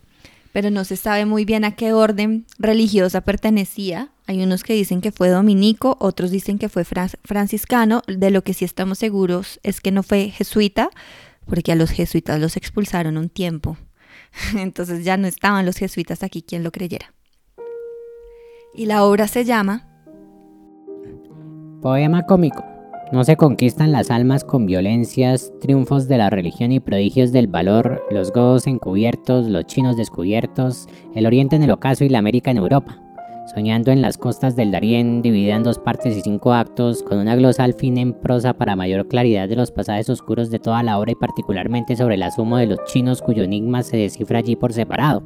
pero 0.53 0.71
no 0.71 0.85
se 0.85 0.97
sabe 0.97 1.27
muy 1.27 1.45
bien 1.45 1.65
a 1.65 1.75
qué 1.75 1.93
orden 1.93 2.47
religiosa 2.61 3.23
pertenecía. 3.23 4.11
Hay 4.29 4.41
unos 4.41 4.63
que 4.63 4.75
dicen 4.75 5.01
que 5.01 5.11
fue 5.11 5.29
dominico, 5.29 5.97
otros 5.99 6.31
dicen 6.31 6.57
que 6.57 6.69
fue 6.69 6.85
franciscano. 6.85 8.03
De 8.07 8.31
lo 8.31 8.45
que 8.45 8.55
sí 8.55 8.65
estamos 8.65 8.99
seguros 8.99 9.59
es 9.65 9.81
que 9.81 9.91
no 9.91 10.05
fue 10.05 10.31
jesuita, 10.31 10.91
porque 11.47 11.73
a 11.73 11.75
los 11.75 11.91
jesuitas 11.91 12.39
los 12.39 12.57
expulsaron 12.57 13.17
un 13.17 13.29
tiempo. 13.29 13.77
Entonces 14.57 15.05
ya 15.05 15.17
no 15.17 15.27
estaban 15.27 15.67
los 15.67 15.77
jesuitas 15.77 16.23
aquí 16.23 16.43
quien 16.43 16.63
lo 16.63 16.71
creyera. 16.71 17.15
Y 18.75 18.87
la 18.87 19.05
obra 19.05 19.29
se 19.29 19.45
llama 19.45 19.87
Poema 21.83 22.27
cómico. 22.27 22.65
No 23.11 23.25
se 23.25 23.37
conquistan 23.37 23.91
las 23.91 24.11
almas 24.11 24.45
con 24.45 24.67
violencias, 24.67 25.51
triunfos 25.61 26.09
de 26.09 26.19
la 26.19 26.29
religión 26.29 26.73
y 26.73 26.81
prodigios 26.81 27.33
del 27.33 27.47
valor, 27.47 28.05
los 28.11 28.33
godos 28.33 28.67
encubiertos, 28.67 29.47
los 29.47 29.65
chinos 29.65 29.97
descubiertos, 29.97 30.87
el 31.15 31.27
oriente 31.27 31.57
en 31.57 31.63
el 31.63 31.71
ocaso 31.71 32.05
y 32.05 32.11
la 32.11 32.19
América 32.19 32.51
en 32.51 32.59
Europa 32.59 33.08
soñando 33.55 33.91
en 33.91 34.03
las 34.03 34.19
costas 34.19 34.57
del 34.57 34.71
Darién, 34.71 35.23
dividida 35.23 35.57
en 35.57 35.63
dos 35.63 35.79
partes 35.79 36.17
y 36.17 36.21
cinco 36.21 36.53
actos, 36.53 37.03
con 37.03 37.19
una 37.19 37.37
glosa 37.37 37.65
al 37.65 37.75
fin 37.75 37.99
en 37.99 38.13
prosa 38.13 38.55
para 38.55 38.77
mayor 38.77 39.09
claridad 39.09 39.49
de 39.49 39.57
los 39.57 39.71
pasajes 39.71 40.11
oscuros 40.11 40.51
de 40.51 40.59
toda 40.59 40.83
la 40.83 40.99
obra 40.99 41.13
y 41.13 41.15
particularmente 41.15 41.97
sobre 41.97 42.17
el 42.17 42.23
asumo 42.23 42.59
de 42.59 42.67
los 42.67 42.85
chinos 42.85 43.23
cuyo 43.23 43.43
enigma 43.43 43.83
se 43.83 43.97
descifra 43.97 44.41
allí 44.41 44.57
por 44.57 44.73
separado, 44.73 45.23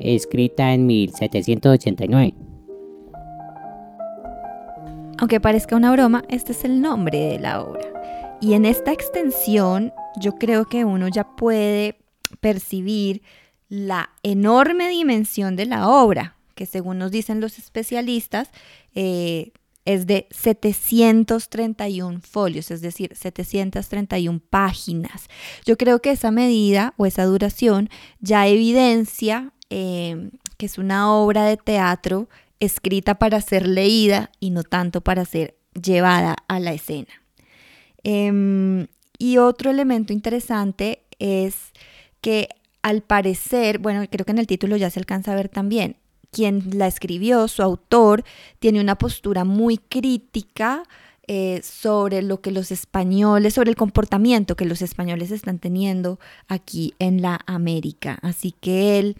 escrita 0.00 0.72
en 0.72 0.86
1789. 0.86 2.34
Aunque 5.18 5.40
parezca 5.40 5.76
una 5.76 5.92
broma, 5.92 6.22
este 6.28 6.52
es 6.52 6.64
el 6.64 6.80
nombre 6.80 7.18
de 7.18 7.38
la 7.38 7.62
obra. 7.62 7.88
Y 8.40 8.54
en 8.54 8.64
esta 8.64 8.92
extensión 8.92 9.92
yo 10.20 10.36
creo 10.36 10.64
que 10.66 10.84
uno 10.84 11.08
ya 11.08 11.24
puede 11.24 11.96
percibir 12.40 13.22
la 13.68 14.10
enorme 14.22 14.88
dimensión 14.88 15.56
de 15.56 15.66
la 15.66 15.88
obra, 15.88 16.37
que 16.58 16.66
según 16.66 16.98
nos 16.98 17.12
dicen 17.12 17.40
los 17.40 17.56
especialistas, 17.56 18.50
eh, 18.92 19.52
es 19.84 20.08
de 20.08 20.26
731 20.32 22.20
folios, 22.20 22.72
es 22.72 22.80
decir, 22.80 23.14
731 23.14 24.40
páginas. 24.50 25.28
Yo 25.64 25.78
creo 25.78 26.02
que 26.02 26.10
esa 26.10 26.32
medida 26.32 26.94
o 26.96 27.06
esa 27.06 27.26
duración 27.26 27.90
ya 28.18 28.48
evidencia 28.48 29.52
eh, 29.70 30.30
que 30.56 30.66
es 30.66 30.78
una 30.78 31.14
obra 31.14 31.44
de 31.44 31.56
teatro 31.56 32.28
escrita 32.58 33.20
para 33.20 33.40
ser 33.40 33.68
leída 33.68 34.32
y 34.40 34.50
no 34.50 34.64
tanto 34.64 35.00
para 35.00 35.24
ser 35.24 35.56
llevada 35.80 36.36
a 36.48 36.58
la 36.58 36.72
escena. 36.72 37.22
Em, 38.02 38.88
y 39.16 39.38
otro 39.38 39.70
elemento 39.70 40.12
interesante 40.12 41.04
es 41.20 41.54
que 42.20 42.48
al 42.82 43.02
parecer, 43.02 43.78
bueno, 43.78 44.04
creo 44.10 44.26
que 44.26 44.32
en 44.32 44.38
el 44.38 44.48
título 44.48 44.76
ya 44.76 44.90
se 44.90 44.98
alcanza 44.98 45.32
a 45.32 45.36
ver 45.36 45.48
también, 45.48 45.96
quien 46.30 46.78
la 46.78 46.86
escribió, 46.86 47.48
su 47.48 47.62
autor, 47.62 48.24
tiene 48.58 48.80
una 48.80 48.96
postura 48.96 49.44
muy 49.44 49.78
crítica 49.78 50.84
eh, 51.30 51.60
sobre 51.62 52.22
lo 52.22 52.40
que 52.40 52.50
los 52.50 52.72
españoles, 52.72 53.52
sobre 53.52 53.68
el 53.68 53.76
comportamiento 53.76 54.56
que 54.56 54.64
los 54.64 54.80
españoles 54.80 55.30
están 55.30 55.58
teniendo 55.58 56.18
aquí 56.48 56.94
en 56.98 57.20
la 57.20 57.40
América. 57.44 58.18
Así 58.22 58.52
que 58.52 58.98
él 58.98 59.16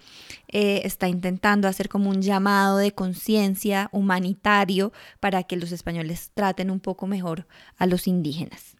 eh, 0.48 0.80
está 0.84 1.08
intentando 1.08 1.68
hacer 1.68 1.90
como 1.90 2.08
un 2.08 2.22
llamado 2.22 2.78
de 2.78 2.92
conciencia 2.92 3.90
humanitario 3.92 4.90
para 5.20 5.42
que 5.42 5.56
los 5.56 5.70
españoles 5.70 6.30
traten 6.32 6.70
un 6.70 6.80
poco 6.80 7.06
mejor 7.06 7.46
a 7.76 7.84
los 7.84 8.06
indígenas. 8.06 8.77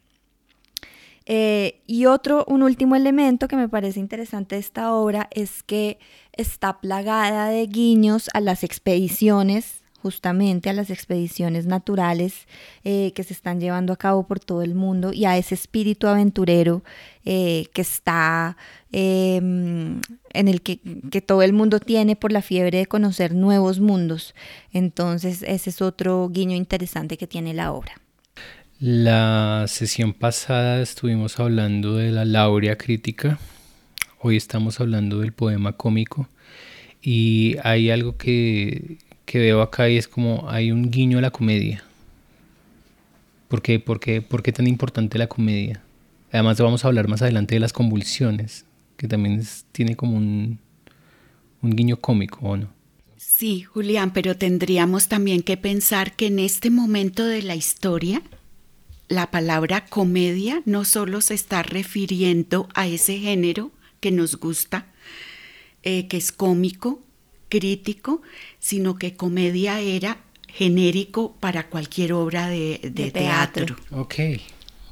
Eh, 1.30 1.82
y 1.86 2.06
otro, 2.06 2.46
un 2.48 2.62
último 2.62 2.96
elemento 2.96 3.48
que 3.48 3.56
me 3.56 3.68
parece 3.68 4.00
interesante 4.00 4.54
de 4.54 4.62
esta 4.62 4.94
obra 4.94 5.28
es 5.30 5.62
que 5.62 5.98
está 6.32 6.80
plagada 6.80 7.50
de 7.50 7.66
guiños 7.66 8.30
a 8.32 8.40
las 8.40 8.64
expediciones, 8.64 9.82
justamente 10.00 10.70
a 10.70 10.72
las 10.72 10.88
expediciones 10.88 11.66
naturales 11.66 12.46
eh, 12.82 13.12
que 13.14 13.24
se 13.24 13.34
están 13.34 13.60
llevando 13.60 13.92
a 13.92 13.96
cabo 13.96 14.26
por 14.26 14.40
todo 14.40 14.62
el 14.62 14.74
mundo 14.74 15.12
y 15.12 15.26
a 15.26 15.36
ese 15.36 15.54
espíritu 15.54 16.06
aventurero 16.06 16.82
eh, 17.26 17.66
que 17.74 17.82
está 17.82 18.56
em, 18.90 20.00
en 20.32 20.48
el 20.48 20.62
que, 20.62 20.80
que 21.10 21.20
todo 21.20 21.42
el 21.42 21.52
mundo 21.52 21.78
tiene 21.78 22.16
por 22.16 22.32
la 22.32 22.40
fiebre 22.40 22.78
de 22.78 22.86
conocer 22.86 23.34
nuevos 23.34 23.80
mundos. 23.80 24.34
Entonces 24.72 25.42
ese 25.42 25.68
es 25.68 25.82
otro 25.82 26.30
guiño 26.30 26.56
interesante 26.56 27.18
que 27.18 27.26
tiene 27.26 27.52
la 27.52 27.72
obra. 27.72 28.00
La 28.80 29.64
sesión 29.66 30.12
pasada 30.12 30.80
estuvimos 30.80 31.40
hablando 31.40 31.96
de 31.96 32.12
la 32.12 32.24
laurea 32.24 32.78
crítica, 32.78 33.36
hoy 34.20 34.36
estamos 34.36 34.78
hablando 34.78 35.18
del 35.18 35.32
poema 35.32 35.72
cómico 35.72 36.28
y 37.02 37.56
hay 37.64 37.90
algo 37.90 38.16
que, 38.16 38.98
veo 39.34 39.62
acá 39.62 39.88
y 39.88 39.96
es 39.96 40.06
como 40.06 40.48
hay 40.48 40.70
un 40.70 40.92
guiño 40.92 41.18
a 41.18 41.22
la 41.22 41.32
comedia. 41.32 41.82
¿Por 43.48 43.62
qué, 43.62 43.80
por 43.80 43.98
qué, 43.98 44.22
por 44.22 44.44
qué 44.44 44.52
tan 44.52 44.68
importante 44.68 45.18
la 45.18 45.26
comedia? 45.26 45.82
Además 46.30 46.60
vamos 46.60 46.84
a 46.84 46.88
hablar 46.88 47.08
más 47.08 47.20
adelante 47.20 47.56
de 47.56 47.60
las 47.60 47.72
convulsiones, 47.72 48.64
que 48.96 49.08
también 49.08 49.42
tiene 49.72 49.96
como 49.96 50.16
un, 50.16 50.60
un 51.62 51.70
guiño 51.70 51.96
cómico, 51.96 52.46
¿o 52.46 52.56
no? 52.56 52.68
Sí, 53.16 53.62
Julián, 53.62 54.12
pero 54.12 54.36
tendríamos 54.36 55.08
también 55.08 55.42
que 55.42 55.56
pensar 55.56 56.14
que 56.14 56.28
en 56.28 56.38
este 56.38 56.70
momento 56.70 57.24
de 57.24 57.42
la 57.42 57.56
historia, 57.56 58.22
la 59.08 59.30
palabra 59.30 59.86
comedia 59.86 60.62
no 60.64 60.84
solo 60.84 61.20
se 61.20 61.34
está 61.34 61.62
refiriendo 61.62 62.68
a 62.74 62.86
ese 62.86 63.18
género 63.18 63.70
que 64.00 64.10
nos 64.10 64.36
gusta, 64.36 64.86
eh, 65.82 66.06
que 66.08 66.16
es 66.16 66.32
cómico, 66.32 67.02
crítico, 67.48 68.22
sino 68.58 68.96
que 68.96 69.14
comedia 69.14 69.80
era 69.80 70.18
genérico 70.46 71.34
para 71.40 71.68
cualquier 71.68 72.12
obra 72.12 72.48
de, 72.48 72.78
teatro. 73.12 73.76
Ok, 73.90 74.14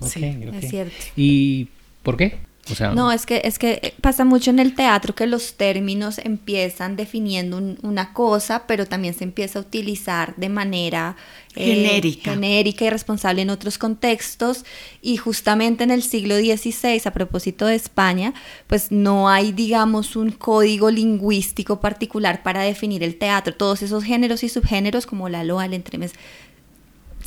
sí, 0.02 0.24
es 0.24 0.70
cierto. 0.70 0.96
¿Y 1.16 1.68
por 2.02 2.16
qué? 2.16 2.38
O 2.70 2.74
sea, 2.74 2.90
No, 2.92 3.12
es 3.12 3.26
que, 3.26 3.42
es 3.44 3.58
que 3.58 3.94
pasa 4.00 4.24
mucho 4.24 4.50
en 4.50 4.58
el 4.58 4.74
teatro 4.74 5.14
que 5.14 5.26
los 5.26 5.54
términos 5.54 6.18
empiezan 6.18 6.96
definiendo 6.96 7.58
un- 7.58 7.78
una 7.82 8.12
cosa, 8.12 8.66
pero 8.66 8.86
también 8.86 9.14
se 9.14 9.24
empieza 9.24 9.58
a 9.58 9.62
utilizar 9.62 10.34
de 10.36 10.48
manera 10.48 11.16
eh, 11.58 11.74
Genérica. 11.74 12.32
genérica 12.32 12.84
y 12.84 12.90
responsable 12.90 13.40
en 13.42 13.48
otros 13.50 13.78
contextos. 13.78 14.64
Y 15.00 15.16
justamente 15.16 15.84
en 15.84 15.90
el 15.90 16.02
siglo 16.02 16.36
XVI, 16.36 17.00
a 17.06 17.12
propósito 17.12 17.64
de 17.66 17.76
España, 17.76 18.34
pues 18.66 18.90
no 18.92 19.28
hay, 19.30 19.52
digamos, 19.52 20.16
un 20.16 20.32
código 20.32 20.90
lingüístico 20.90 21.80
particular 21.80 22.42
para 22.42 22.62
definir 22.62 23.02
el 23.02 23.16
teatro. 23.16 23.54
Todos 23.54 23.80
esos 23.82 24.04
géneros 24.04 24.42
y 24.42 24.48
subgéneros, 24.50 25.06
como 25.06 25.28
la 25.30 25.44
loa, 25.44 25.64
el 25.64 25.72
entremés, 25.72 26.12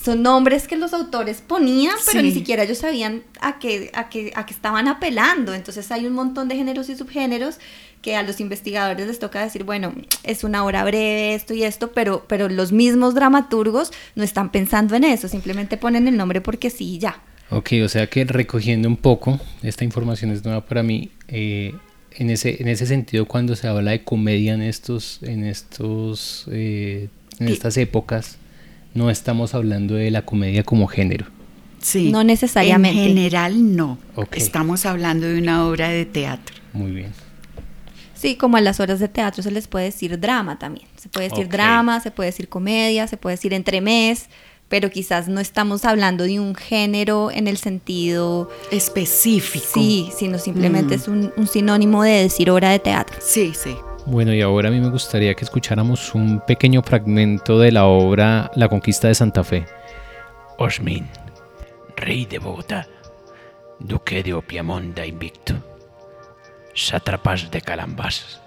son 0.04 0.24
nombres 0.24 0.68
que 0.68 0.78
los 0.78 0.94
autores 0.94 1.42
ponían, 1.46 1.96
pero 2.06 2.20
Sí. 2.22 2.26
ni 2.26 2.32
siquiera 2.32 2.64
ellos 2.64 2.78
sabían 2.80 3.24
a 3.42 3.60
qué, 3.60 3.92
a, 3.94 4.10
qué, 4.10 4.32
a 4.36 4.46
qué 4.46 4.54
estaban 4.54 4.88
apelando. 4.88 5.54
Entonces 5.54 5.92
hay 5.92 6.06
un 6.08 6.14
montón 6.14 6.48
de 6.48 6.56
géneros 6.56 6.90
y 6.90 6.96
subgéneros 6.96 7.58
que 8.02 8.16
a 8.16 8.24
los 8.24 8.40
investigadores 8.40 9.08
les 9.08 9.20
toca 9.20 9.44
decir, 9.44 9.66
bueno, 9.66 9.94
es 10.24 10.44
una 10.46 10.64
obra 10.66 10.84
breve, 10.86 11.36
esto 11.36 11.54
y 11.54 11.64
esto, 11.64 11.92
pero, 11.92 12.24
pero 12.28 12.48
los 12.48 12.72
mismos 12.72 13.14
dramaturgos 13.14 13.92
no 14.16 14.24
están 14.24 14.52
pensando 14.52 14.96
en 14.96 15.04
eso, 15.04 15.28
simplemente 15.28 15.76
ponen 15.76 16.08
el 16.08 16.16
nombre 16.16 16.40
porque 16.40 16.70
sí 16.70 16.96
y 16.96 17.00
ya. 17.00 17.22
Ok, 17.52 17.72
o 17.84 17.90
sea 17.90 18.08
que 18.08 18.24
recogiendo 18.26 18.88
un 18.88 18.96
poco, 18.96 19.40
esta 19.64 19.84
información 19.84 20.32
es 20.32 20.46
nueva 20.46 20.62
para 20.66 20.82
mí. 20.84 21.12
eh, 21.28 21.74
en, 22.12 22.30
ese, 22.32 22.62
en 22.62 22.68
ese 22.68 22.86
sentido, 22.86 23.26
cuando 23.28 23.56
se 23.56 23.68
habla 23.68 23.92
de 23.92 24.04
comedia 24.04 24.54
en 24.54 24.62
estos, 24.62 25.20
en 25.22 25.44
estos, 25.46 26.46
eh, 26.52 27.08
en 27.40 27.48
estas 27.50 27.78
épocas, 27.78 28.38
no 28.94 29.10
estamos 29.10 29.54
hablando 29.54 29.96
de 29.96 30.12
la 30.12 30.24
comedia 30.24 30.64
como 30.64 30.88
género. 30.88 31.26
Sí. 31.82 32.12
No 32.12 32.24
necesariamente. 32.24 33.02
En 33.02 33.08
general 33.10 33.76
no. 33.76 33.98
Ok. 34.16 34.36
Estamos 34.38 34.86
hablando 34.86 35.28
de 35.28 35.40
una 35.40 35.66
obra 35.66 35.90
de 35.90 36.06
teatro. 36.06 36.56
Muy 36.74 36.92
bien. 36.92 37.12
Sí, 38.16 38.36
como 38.36 38.58
a 38.58 38.62
las 38.62 38.82
horas 38.82 39.00
de 39.00 39.08
teatro 39.08 39.42
se 39.44 39.52
les 39.52 39.68
puede 39.68 39.86
decir 39.86 40.20
drama 40.20 40.60
también. 40.60 40.88
Se 40.98 41.08
puede 41.08 41.30
decir 41.30 41.48
drama, 41.48 42.02
se 42.02 42.12
puede 42.12 42.30
decir 42.32 42.50
comedia, 42.50 43.08
se 43.08 43.16
puede 43.16 43.38
decir 43.38 43.54
entremés, 43.54 44.26
pero 44.68 44.92
quizás 44.92 45.30
no 45.30 45.40
estamos 45.40 45.86
hablando 45.86 46.26
de 46.26 46.38
un 46.42 46.54
género 46.54 47.32
en 47.32 47.48
el 47.48 47.56
sentido 47.58 48.50
Específico. 48.72 49.66
sí, 49.74 50.10
sino 50.18 50.38
simplemente 50.38 50.98
Mm. 50.98 51.00
es 51.00 51.08
un, 51.08 51.32
un 51.38 51.48
sinónimo 51.48 52.04
de 52.04 52.24
decir 52.24 52.52
obra 52.52 52.72
de 52.72 52.80
teatro. 52.80 53.16
Sí, 53.22 53.54
sí. 53.56 53.74
Bueno, 54.10 54.34
y 54.34 54.42
ahora 54.42 54.70
a 54.70 54.72
mí 54.72 54.80
me 54.80 54.90
gustaría 54.90 55.36
que 55.36 55.46
escucháramos 55.46 56.16
un 56.16 56.40
pequeño 56.40 56.82
fragmento 56.82 57.60
de 57.60 57.72
la 57.72 57.86
obra 57.86 58.50
La 58.56 58.68
conquista 58.68 59.08
de 59.08 59.14
Santa 59.14 59.44
Fe. 59.44 59.68
Osmin, 60.58 61.08
rey 61.96 62.26
de 62.26 62.40
Bogotá, 62.40 62.88
duque 63.78 64.24
de 64.24 64.34
Opiamonda 64.34 65.06
invicto, 65.06 65.54
sátrapas 66.74 67.52
de 67.52 67.62
Calambás, 67.62 68.42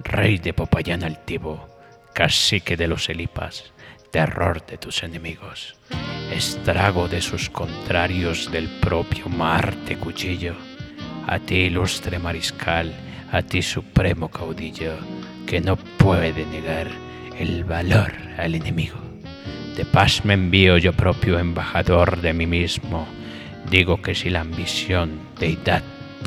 rey 0.00 0.38
de 0.38 0.52
Popayán 0.52 1.04
altivo, 1.04 1.68
cacique 2.12 2.76
de 2.76 2.88
los 2.88 3.08
Elipas, 3.08 3.72
terror 4.10 4.66
de 4.66 4.78
tus 4.78 5.04
enemigos, 5.04 5.76
estrago 6.32 7.06
de 7.06 7.22
sus 7.22 7.50
contrarios 7.50 8.50
del 8.50 8.68
propio 8.80 9.28
Marte 9.28 9.96
cuchillo, 9.96 10.56
a 11.28 11.38
ti 11.38 11.54
ilustre 11.54 12.18
mariscal, 12.18 12.92
a 13.30 13.42
ti 13.42 13.62
supremo 13.62 14.28
caudillo, 14.28 14.94
que 15.46 15.60
no 15.60 15.76
puede 15.76 16.46
negar 16.46 16.88
el 17.38 17.64
valor 17.64 18.12
al 18.38 18.54
enemigo. 18.54 18.96
De 19.76 19.84
paz 19.84 20.24
me 20.24 20.34
envío 20.34 20.78
yo 20.78 20.92
propio 20.92 21.38
embajador 21.38 22.20
de 22.20 22.32
mí 22.32 22.46
mismo. 22.46 23.06
Digo 23.70 24.00
que 24.00 24.14
si 24.14 24.30
la 24.30 24.42
ambición, 24.42 25.18
deidad 25.38 25.82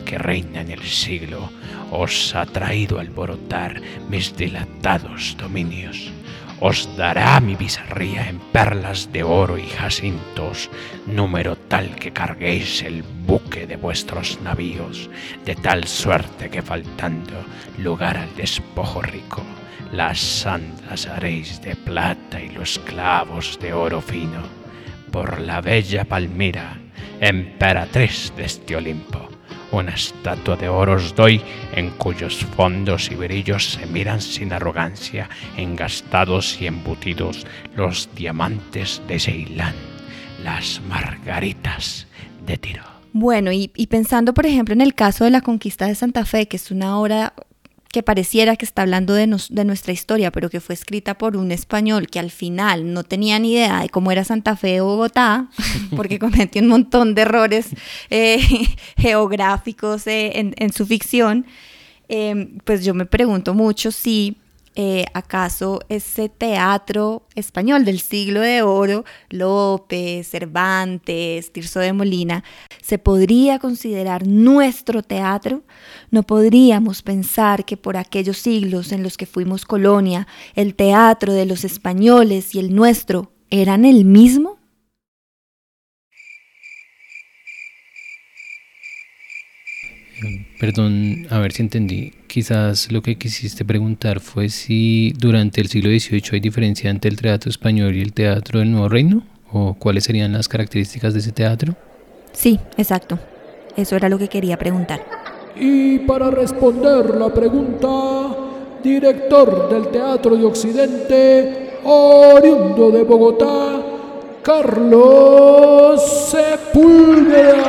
que 0.05 0.17
reina 0.17 0.61
en 0.61 0.71
el 0.71 0.83
siglo, 0.83 1.49
os 1.91 2.35
ha 2.35 2.45
traído 2.45 2.97
a 2.97 3.01
alborotar 3.01 3.81
mis 4.09 4.35
dilatados 4.35 5.35
dominios, 5.37 6.11
os 6.59 6.89
dará 6.97 7.39
mi 7.39 7.55
bizarría 7.55 8.29
en 8.29 8.39
perlas 8.51 9.11
de 9.11 9.23
oro 9.23 9.57
y 9.57 9.67
jacintos, 9.67 10.69
número 11.05 11.55
tal 11.55 11.95
que 11.95 12.11
carguéis 12.11 12.81
el 12.83 13.03
buque 13.03 13.67
de 13.67 13.75
vuestros 13.75 14.39
navíos, 14.41 15.09
de 15.45 15.55
tal 15.55 15.85
suerte 15.85 16.49
que 16.49 16.61
faltando 16.61 17.33
lugar 17.77 18.17
al 18.17 18.35
despojo 18.35 19.01
rico, 19.01 19.43
las 19.91 20.19
sandas 20.19 21.05
haréis 21.05 21.61
de 21.61 21.75
plata 21.75 22.41
y 22.41 22.49
los 22.49 22.79
clavos 22.79 23.59
de 23.61 23.73
oro 23.73 24.01
fino, 24.01 24.41
por 25.11 25.39
la 25.39 25.61
bella 25.61 26.05
Palmira, 26.05 26.77
emperatriz 27.21 28.33
de 28.35 28.45
este 28.45 28.75
Olimpo. 28.75 29.36
Una 29.71 29.91
estatua 29.91 30.55
de 30.55 30.69
oro 30.69 30.93
os 30.93 31.13
doy, 31.13 31.41
en 31.73 31.89
cuyos 31.91 32.45
fondos 32.55 33.11
y 33.11 33.15
brillos 33.15 33.73
se 33.73 33.85
miran 33.85 34.21
sin 34.21 34.53
arrogancia, 34.53 35.29
engastados 35.57 36.61
y 36.61 36.67
embutidos, 36.67 37.45
los 37.75 38.09
diamantes 38.15 39.01
de 39.07 39.19
Ceilán, 39.19 39.75
las 40.43 40.81
margaritas 40.87 42.07
de 42.45 42.57
Tiro. 42.57 42.83
Bueno, 43.11 43.51
y, 43.51 43.71
y 43.75 43.87
pensando, 43.87 44.33
por 44.33 44.45
ejemplo, 44.45 44.73
en 44.73 44.81
el 44.81 44.93
caso 44.93 45.25
de 45.25 45.31
la 45.31 45.41
conquista 45.41 45.87
de 45.87 45.95
Santa 45.95 46.23
Fe, 46.23 46.47
que 46.47 46.57
es 46.57 46.71
una 46.71 46.97
obra 46.97 47.33
que 47.91 48.03
pareciera 48.03 48.55
que 48.55 48.65
está 48.65 48.81
hablando 48.83 49.13
de, 49.13 49.27
nos- 49.27 49.49
de 49.53 49.63
nuestra 49.65 49.93
historia, 49.93 50.31
pero 50.31 50.49
que 50.49 50.59
fue 50.59 50.75
escrita 50.75 51.17
por 51.17 51.37
un 51.37 51.51
español 51.51 52.07
que 52.07 52.19
al 52.19 52.31
final 52.31 52.93
no 52.93 53.03
tenía 53.03 53.39
ni 53.39 53.53
idea 53.53 53.81
de 53.81 53.89
cómo 53.89 54.11
era 54.11 54.23
Santa 54.23 54.55
Fe 54.55 54.81
o 54.81 54.85
Bogotá, 54.85 55.49
porque 55.95 56.19
cometió 56.25 56.61
un 56.61 56.67
montón 56.67 57.15
de 57.15 57.21
errores 57.23 57.67
eh, 58.09 58.39
geográficos 58.97 60.05
eh, 60.07 60.39
en, 60.39 60.53
en 60.57 60.71
su 60.73 60.85
ficción, 60.85 61.45
eh, 62.09 62.49
pues 62.63 62.85
yo 62.85 62.93
me 62.93 63.05
pregunto 63.05 63.53
mucho 63.53 63.91
si 63.91 64.37
eh, 64.79 65.05
acaso 65.15 65.79
ese 65.89 66.29
teatro 66.29 67.23
español 67.33 67.83
del 67.83 67.99
siglo 67.99 68.41
de 68.41 68.61
oro, 68.61 69.05
López, 69.31 70.27
Cervantes, 70.27 71.51
Tirso 71.51 71.79
de 71.79 71.93
Molina, 71.93 72.43
se 72.79 72.99
podría 72.99 73.57
considerar 73.57 74.27
nuestro 74.27 75.01
teatro? 75.01 75.63
¿No 76.11 76.21
podríamos 76.21 77.01
pensar 77.01 77.65
que 77.65 77.75
por 77.75 77.97
aquellos 77.97 78.37
siglos 78.37 78.91
en 78.91 79.01
los 79.01 79.17
que 79.17 79.25
fuimos 79.25 79.65
colonia, 79.65 80.27
el 80.53 80.75
teatro 80.75 81.33
de 81.33 81.47
los 81.47 81.65
españoles 81.65 82.53
y 82.53 82.59
el 82.59 82.75
nuestro 82.75 83.31
eran 83.49 83.83
el 83.83 84.05
mismo? 84.05 84.56
Perdón, 90.59 91.27
a 91.29 91.39
ver 91.39 91.51
si 91.51 91.61
entendí. 91.61 92.13
Quizás 92.27 92.91
lo 92.91 93.01
que 93.01 93.17
quisiste 93.17 93.63
preguntar 93.65 94.19
fue 94.19 94.49
si 94.49 95.13
durante 95.17 95.61
el 95.61 95.67
siglo 95.67 95.89
XVIII 95.89 96.23
hay 96.33 96.39
diferencia 96.39 96.89
entre 96.89 97.09
el 97.11 97.17
teatro 97.17 97.49
español 97.49 97.95
y 97.95 98.01
el 98.01 98.13
teatro 98.13 98.59
del 98.59 98.71
Nuevo 98.71 98.89
Reino, 98.89 99.23
o 99.51 99.75
cuáles 99.75 100.03
serían 100.05 100.33
las 100.33 100.47
características 100.47 101.13
de 101.13 101.19
ese 101.19 101.31
teatro. 101.31 101.75
Sí, 102.33 102.59
exacto. 102.77 103.19
Eso 103.75 103.95
era 103.95 104.09
lo 104.09 104.17
que 104.17 104.27
quería 104.27 104.57
preguntar. 104.57 105.05
Y 105.55 105.99
para 105.99 106.29
responder 106.31 107.15
la 107.15 107.33
pregunta, 107.33 108.35
director 108.83 109.69
del 109.69 109.87
Teatro 109.89 110.35
de 110.35 110.45
Occidente, 110.45 111.79
oriundo 111.83 112.91
de 112.91 113.03
Bogotá, 113.03 113.81
Carlos 114.43 116.01
Sepúlveda. 116.29 117.67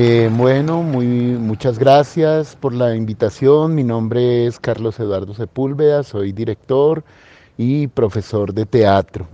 Eh, 0.00 0.30
bueno, 0.32 0.84
muchas 0.84 1.76
gracias 1.76 2.54
por 2.54 2.72
la 2.72 2.94
invitación. 2.94 3.74
Mi 3.74 3.82
nombre 3.82 4.46
es 4.46 4.60
Carlos 4.60 5.00
Eduardo 5.00 5.34
Sepúlveda, 5.34 6.04
soy 6.04 6.30
director 6.30 7.02
y 7.56 7.88
profesor 7.88 8.54
de 8.54 8.64
teatro. 8.64 9.26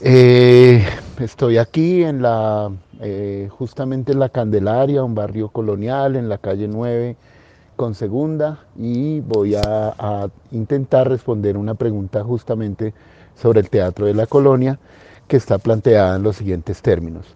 Eh, 0.00 0.86
estoy 1.18 1.58
aquí 1.58 2.04
en 2.04 2.22
la, 2.22 2.70
eh, 3.00 3.48
justamente 3.50 4.12
en 4.12 4.20
la 4.20 4.28
Candelaria, 4.28 5.02
un 5.02 5.16
barrio 5.16 5.48
colonial, 5.48 6.14
en 6.14 6.28
la 6.28 6.38
calle 6.38 6.68
9 6.68 7.16
con 7.74 7.96
segunda, 7.96 8.66
y 8.76 9.18
voy 9.18 9.56
a 9.56 10.28
intentar 10.52 11.08
responder 11.08 11.56
una 11.56 11.74
pregunta 11.74 12.22
justamente 12.22 12.94
sobre 13.34 13.58
el 13.58 13.68
teatro 13.68 14.06
de 14.06 14.14
la 14.14 14.28
colonia 14.28 14.78
que 15.26 15.36
está 15.36 15.58
planteada 15.58 16.14
en 16.14 16.22
los 16.22 16.36
siguientes 16.36 16.82
términos. 16.82 17.26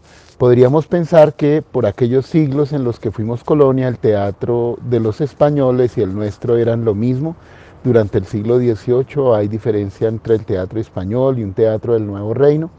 Podríamos 0.42 0.88
pensar 0.88 1.34
que 1.34 1.62
por 1.62 1.86
aquellos 1.86 2.26
siglos 2.26 2.72
en 2.72 2.82
los 2.82 2.98
que 2.98 3.12
fuimos 3.12 3.44
colonia, 3.44 3.86
el 3.86 3.98
teatro 3.98 4.76
de 4.82 4.98
los 4.98 5.20
españoles 5.20 5.96
y 5.96 6.02
el 6.02 6.12
nuestro 6.16 6.56
eran 6.56 6.84
lo 6.84 6.96
mismo. 6.96 7.36
Durante 7.84 8.18
el 8.18 8.26
siglo 8.26 8.58
XVIII 8.58 9.36
hay 9.36 9.46
diferencia 9.46 10.08
entre 10.08 10.34
el 10.34 10.44
teatro 10.44 10.80
español 10.80 11.38
y 11.38 11.44
un 11.44 11.52
teatro 11.52 11.92
del 11.92 12.08
Nuevo 12.08 12.34
Reino. 12.34 12.70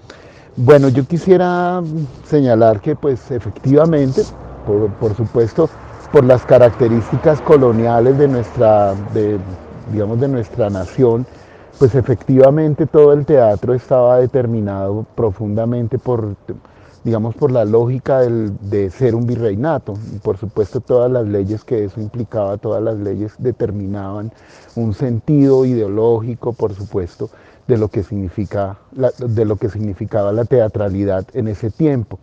Bueno, 0.58 0.90
yo 0.90 1.06
quisiera 1.06 1.82
señalar 2.26 2.82
que 2.82 2.98
pues 2.98 3.32
efectivamente, 3.32 4.24
por, 4.68 4.90
por 4.96 5.16
supuesto, 5.16 5.70
por 6.12 6.26
las 6.26 6.46
características 6.46 7.40
coloniales 7.40 8.18
de 8.18 8.28
nuestra, 8.28 8.94
de, 9.14 9.38
digamos, 9.90 10.20
de 10.20 10.28
nuestra 10.28 10.70
nación, 10.70 11.26
pues 11.80 11.96
efectivamente 11.96 12.88
todo 12.88 13.14
el 13.14 13.26
teatro 13.26 13.74
estaba 13.74 14.18
determinado 14.18 15.06
profundamente 15.16 15.98
por, 15.98 16.36
digamos, 17.04 17.36
por 17.36 17.52
la 17.52 17.66
lógica 17.66 18.22
de 18.22 18.90
ser 18.90 19.16
un 19.16 19.28
virreinato. 19.28 19.94
Y 20.16 20.20
por 20.20 20.38
supuesto 20.38 20.80
todas 20.80 21.12
las 21.12 21.28
leyes 21.28 21.64
que 21.64 21.84
eso 21.86 22.00
implicaba, 22.00 22.58
todas 22.58 22.82
las 22.82 22.98
leyes 22.98 23.34
determinaban 23.38 24.32
un 24.76 24.94
sentido 24.94 25.66
ideológico, 25.66 26.54
por 26.54 26.74
supuesto, 26.74 27.30
de 27.68 27.78
lo 27.78 27.88
que, 27.88 28.04
significa, 28.04 28.78
de 29.18 29.46
lo 29.46 29.56
que 29.56 29.70
significaba 29.70 30.32
la 30.32 30.46
teatralidad 30.46 31.26
en 31.34 31.48
ese 31.48 31.70
tiempo. 31.72 32.20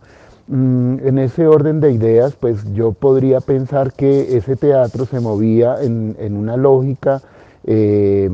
Mm, 0.47 1.07
en 1.07 1.17
ese 1.19 1.47
orden 1.47 1.79
de 1.79 1.91
ideas, 1.91 2.33
pues 2.39 2.57
yo 2.73 2.91
podría 2.91 3.39
pensar 3.39 3.93
que 3.93 4.35
ese 4.37 4.55
teatro 4.55 5.05
se 5.05 5.19
movía 5.19 5.81
en, 5.81 6.35
una 6.35 6.57
lógica 6.57 7.21
eh, 7.63 8.29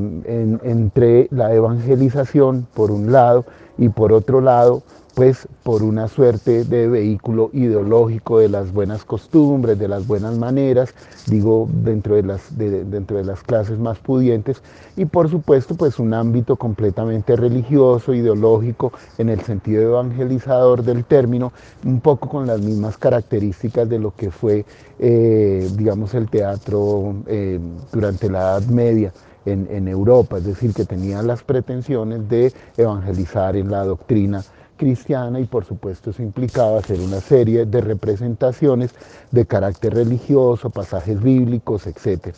entre 0.64 1.28
la 1.30 1.54
evangelización, 1.54 2.66
por 2.74 2.90
un 2.90 3.12
lado, 3.12 3.44
y 3.76 3.90
por 3.90 4.12
otro 4.12 4.40
lado, 4.40 4.82
pues 5.18 5.48
por 5.64 5.82
una 5.82 6.06
suerte 6.06 6.62
de 6.62 6.86
vehículo 6.86 7.50
ideológico 7.52 8.38
de 8.38 8.48
las 8.48 8.72
buenas 8.72 9.04
costumbres, 9.04 9.76
de 9.76 9.88
las 9.88 10.06
buenas 10.06 10.38
maneras, 10.38 10.94
digo, 11.26 11.68
dentro 11.72 12.14
de 12.14 12.22
las, 12.22 12.56
dentro 12.56 13.16
de 13.16 13.24
las 13.24 13.42
clases 13.42 13.80
más 13.80 13.98
pudientes, 13.98 14.62
y 14.96 15.06
por 15.06 15.28
supuesto, 15.28 15.74
pues 15.74 15.98
un 15.98 16.14
ámbito 16.14 16.54
completamente 16.54 17.34
religioso, 17.34 18.14
ideológico, 18.14 18.92
en 19.18 19.28
el 19.28 19.40
sentido 19.40 19.82
evangelizador 19.82 20.84
del 20.84 21.04
término, 21.04 21.52
un 21.84 21.98
poco 21.98 22.28
con 22.28 22.46
las 22.46 22.60
mismas 22.60 22.96
características 22.96 23.88
de 23.88 23.98
lo 23.98 24.14
que 24.14 24.30
fue, 24.30 24.64
eh, 25.00 25.68
digamos, 25.76 26.14
el 26.14 26.30
teatro 26.30 27.16
eh, 27.26 27.58
durante 27.90 28.30
la 28.30 28.38
Edad 28.38 28.66
Media. 28.66 29.12
En, 29.46 29.66
en 29.70 29.88
Europa, 29.88 30.36
es 30.36 30.44
decir, 30.44 30.74
que 30.74 30.84
tenía 30.84 31.22
las 31.22 31.42
pretensiones 31.42 32.28
de 32.28 32.52
evangelizar 32.76 33.56
en 33.56 33.70
la 33.70 33.82
doctrina 33.82 34.44
cristiana 34.78 35.38
y 35.40 35.44
por 35.44 35.66
supuesto 35.66 36.10
eso 36.10 36.22
implicaba 36.22 36.78
hacer 36.78 36.98
una 37.00 37.20
serie 37.20 37.66
de 37.66 37.82
representaciones 37.82 38.92
de 39.30 39.44
carácter 39.44 39.92
religioso, 39.92 40.70
pasajes 40.70 41.22
bíblicos, 41.22 41.86
etc. 41.86 42.34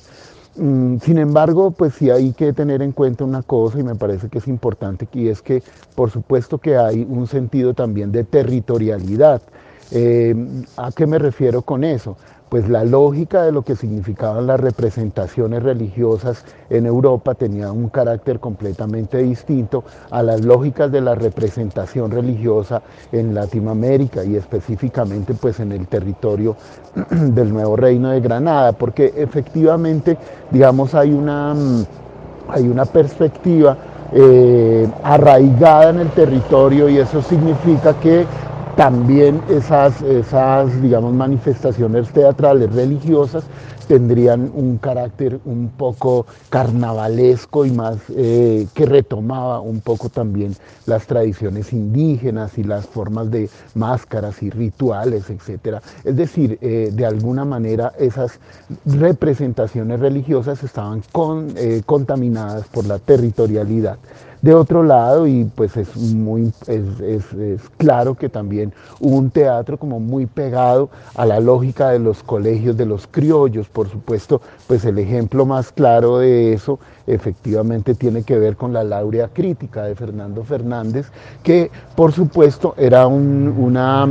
Mm, 0.56 0.96
sin 0.98 1.18
embargo, 1.18 1.70
pues 1.70 1.94
sí 1.94 2.10
hay 2.10 2.32
que 2.32 2.52
tener 2.52 2.82
en 2.82 2.90
cuenta 2.90 3.22
una 3.22 3.42
cosa 3.42 3.78
y 3.78 3.84
me 3.84 3.94
parece 3.94 4.28
que 4.28 4.38
es 4.38 4.48
importante 4.48 5.06
y 5.12 5.28
es 5.28 5.42
que 5.42 5.62
por 5.94 6.10
supuesto 6.10 6.58
que 6.58 6.76
hay 6.76 7.06
un 7.08 7.28
sentido 7.28 7.74
también 7.74 8.10
de 8.10 8.24
territorialidad. 8.24 9.42
Eh, 9.92 10.34
¿A 10.76 10.90
qué 10.92 11.06
me 11.06 11.18
refiero 11.18 11.62
con 11.62 11.84
eso? 11.84 12.16
Pues 12.50 12.68
la 12.68 12.84
lógica 12.84 13.44
de 13.44 13.52
lo 13.52 13.62
que 13.62 13.76
significaban 13.76 14.48
las 14.48 14.58
representaciones 14.58 15.62
religiosas 15.62 16.44
en 16.68 16.84
Europa 16.84 17.34
tenía 17.34 17.70
un 17.70 17.88
carácter 17.88 18.40
completamente 18.40 19.18
distinto 19.18 19.84
a 20.10 20.22
las 20.22 20.44
lógicas 20.44 20.90
de 20.90 21.00
la 21.00 21.14
representación 21.14 22.10
religiosa 22.10 22.82
en 23.12 23.34
Latinoamérica 23.34 24.24
y 24.24 24.34
específicamente 24.34 25.32
pues 25.34 25.60
en 25.60 25.70
el 25.70 25.86
territorio 25.86 26.56
del 27.10 27.52
Nuevo 27.52 27.76
Reino 27.76 28.10
de 28.10 28.20
Granada, 28.20 28.72
porque 28.72 29.14
efectivamente, 29.16 30.18
digamos, 30.50 30.94
hay 30.96 31.12
una, 31.12 31.54
mm, 31.54 31.84
hay 32.48 32.68
una 32.68 32.84
perspectiva 32.84 33.76
eh, 34.12 34.88
arraigada 35.04 35.90
en 35.90 36.00
el 36.00 36.10
territorio 36.10 36.88
y 36.88 36.98
eso 36.98 37.22
significa 37.22 37.94
que 37.94 38.26
también 38.80 39.42
esas, 39.50 40.00
esas, 40.00 40.80
digamos, 40.80 41.12
manifestaciones 41.12 42.08
teatrales 42.14 42.72
religiosas 42.72 43.44
tendrían 43.86 44.50
un 44.54 44.78
carácter 44.78 45.38
un 45.44 45.68
poco 45.68 46.24
carnavalesco 46.48 47.66
y 47.66 47.72
más 47.72 47.98
eh, 48.16 48.66
que 48.72 48.86
retomaba 48.86 49.60
un 49.60 49.82
poco 49.82 50.08
también 50.08 50.56
las 50.86 51.06
tradiciones 51.06 51.74
indígenas 51.74 52.56
y 52.56 52.64
las 52.64 52.86
formas 52.86 53.30
de 53.30 53.50
máscaras 53.74 54.42
y 54.42 54.48
rituales, 54.48 55.28
etc. 55.28 55.82
Es 56.02 56.16
decir, 56.16 56.56
eh, 56.62 56.90
de 56.90 57.04
alguna 57.04 57.44
manera 57.44 57.92
esas 57.98 58.40
representaciones 58.86 60.00
religiosas 60.00 60.62
estaban 60.62 61.02
eh, 61.56 61.82
contaminadas 61.84 62.66
por 62.68 62.86
la 62.86 62.98
territorialidad. 62.98 63.98
De 64.42 64.54
otro 64.54 64.82
lado, 64.82 65.26
y 65.26 65.44
pues 65.44 65.76
es 65.76 65.94
muy 65.96 66.50
es, 66.66 67.24
claro 67.76 68.14
que 68.14 68.30
también 68.30 68.72
hubo 68.98 69.16
un 69.16 69.30
teatro 69.30 69.76
como 69.76 70.00
muy 70.00 70.24
pegado 70.24 70.88
a 71.14 71.26
la 71.26 71.40
lógica 71.40 71.90
de 71.90 71.98
los 71.98 72.22
colegios 72.22 72.74
de 72.78 72.86
los 72.86 73.06
criollos, 73.06 73.68
por 73.68 73.90
supuesto, 73.90 74.40
pues 74.66 74.86
el 74.86 74.98
ejemplo 74.98 75.44
más 75.44 75.72
claro 75.72 76.18
de 76.18 76.54
eso 76.54 76.78
efectivamente 77.06 77.94
tiene 77.94 78.22
que 78.22 78.38
ver 78.38 78.56
con 78.56 78.72
la 78.72 78.84
laurea 78.84 79.28
crítica 79.28 79.84
de 79.84 79.94
Fernando 79.94 80.44
Fernández, 80.44 81.06
que 81.42 81.70
por 81.96 82.12
supuesto 82.12 82.74
era 82.76 83.06
un, 83.06 83.54
una, 83.58 84.06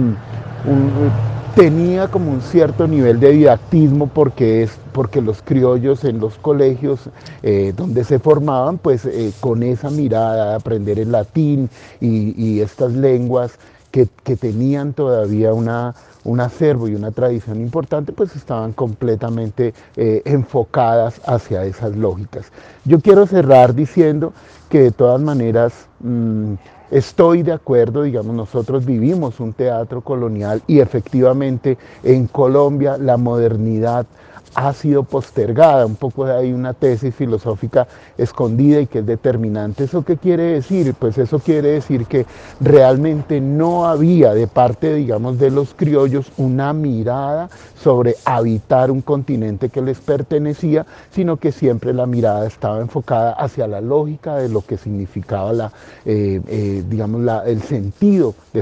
tenía 1.55 2.07
como 2.07 2.31
un 2.31 2.41
cierto 2.41 2.87
nivel 2.87 3.19
de 3.19 3.31
didactismo 3.31 4.07
porque, 4.07 4.63
es, 4.63 4.71
porque 4.93 5.21
los 5.21 5.41
criollos 5.41 6.03
en 6.03 6.19
los 6.19 6.35
colegios 6.35 7.09
eh, 7.43 7.73
donde 7.75 8.03
se 8.03 8.19
formaban, 8.19 8.77
pues 8.77 9.05
eh, 9.05 9.31
con 9.39 9.63
esa 9.63 9.89
mirada 9.89 10.51
de 10.51 10.55
aprender 10.55 10.99
el 10.99 11.11
latín 11.11 11.69
y, 11.99 12.59
estas 12.59 12.93
lenguas 12.93 13.57
que, 13.91 14.07
tenían 14.35 14.93
todavía 14.93 15.53
una, 15.53 15.95
un 16.23 16.39
acervo 16.39 16.87
y 16.87 16.95
una 16.95 17.11
tradición 17.11 17.59
importante, 17.61 18.13
pues 18.13 18.35
estaban 18.35 18.73
completamente 18.73 19.73
eh, 19.95 20.21
enfocadas 20.25 21.21
hacia 21.25 21.65
esas 21.65 21.95
lógicas. 21.95 22.51
Yo 22.85 22.99
quiero 22.99 23.25
cerrar 23.25 23.73
diciendo 23.73 24.33
que 24.69 24.81
de 24.81 24.91
todas 24.91 25.19
maneras 25.21 25.73
mm, 25.99 26.53
Estoy 26.91 27.43
de 27.43 27.51
acuerdo, 27.51 28.01
digamos, 28.01 28.35
nosotros 28.35 28.83
vivimos 28.83 29.39
un 29.39 29.53
teatro 29.53 30.01
colonial 30.01 30.63
y 30.65 30.79
efectivamente 30.79 31.77
en 32.01 32.25
Colombia 32.25 32.97
la 32.97 33.15
modernidad 33.15 34.07
ha 34.55 34.73
sido 34.73 35.03
postergada, 35.03 35.85
un 35.85 35.95
poco 35.95 36.25
hay 36.25 36.53
una 36.53 36.73
tesis 36.73 37.13
filosófica 37.13 37.87
escondida 38.17 38.81
y 38.81 38.87
que 38.87 38.99
es 38.99 39.05
determinante. 39.05 39.85
¿Eso 39.85 40.03
qué 40.03 40.17
quiere 40.17 40.43
decir? 40.43 40.93
Pues 40.97 41.17
eso 41.17 41.39
quiere 41.39 41.69
decir 41.69 42.05
que 42.05 42.25
realmente 42.59 43.41
no 43.41 43.87
había 43.87 44.33
de 44.33 44.47
parte, 44.47 44.93
digamos, 44.93 45.39
de 45.39 45.51
los 45.51 45.73
criollos 45.73 46.31
una 46.37 46.73
mirada 46.73 47.49
sobre 47.81 48.15
habitar 48.25 48.91
un 48.91 49.01
continente 49.01 49.69
que 49.69 49.81
les 49.81 49.99
pertenecía, 49.99 50.85
sino 51.11 51.37
que 51.37 51.51
siempre 51.51 51.93
la 51.93 52.05
mirada 52.05 52.47
estaba 52.47 52.79
enfocada 52.79 53.33
hacia 53.33 53.67
la 53.67 53.81
lógica 53.81 54.35
de 54.35 54.49
lo 54.49 54.61
que 54.61 54.77
significaba 54.77 55.53
la, 55.53 55.71
eh, 56.05 56.41
eh, 56.47 56.83
digamos, 56.87 57.21
el 57.45 57.61
sentido 57.61 58.35
de 58.53 58.59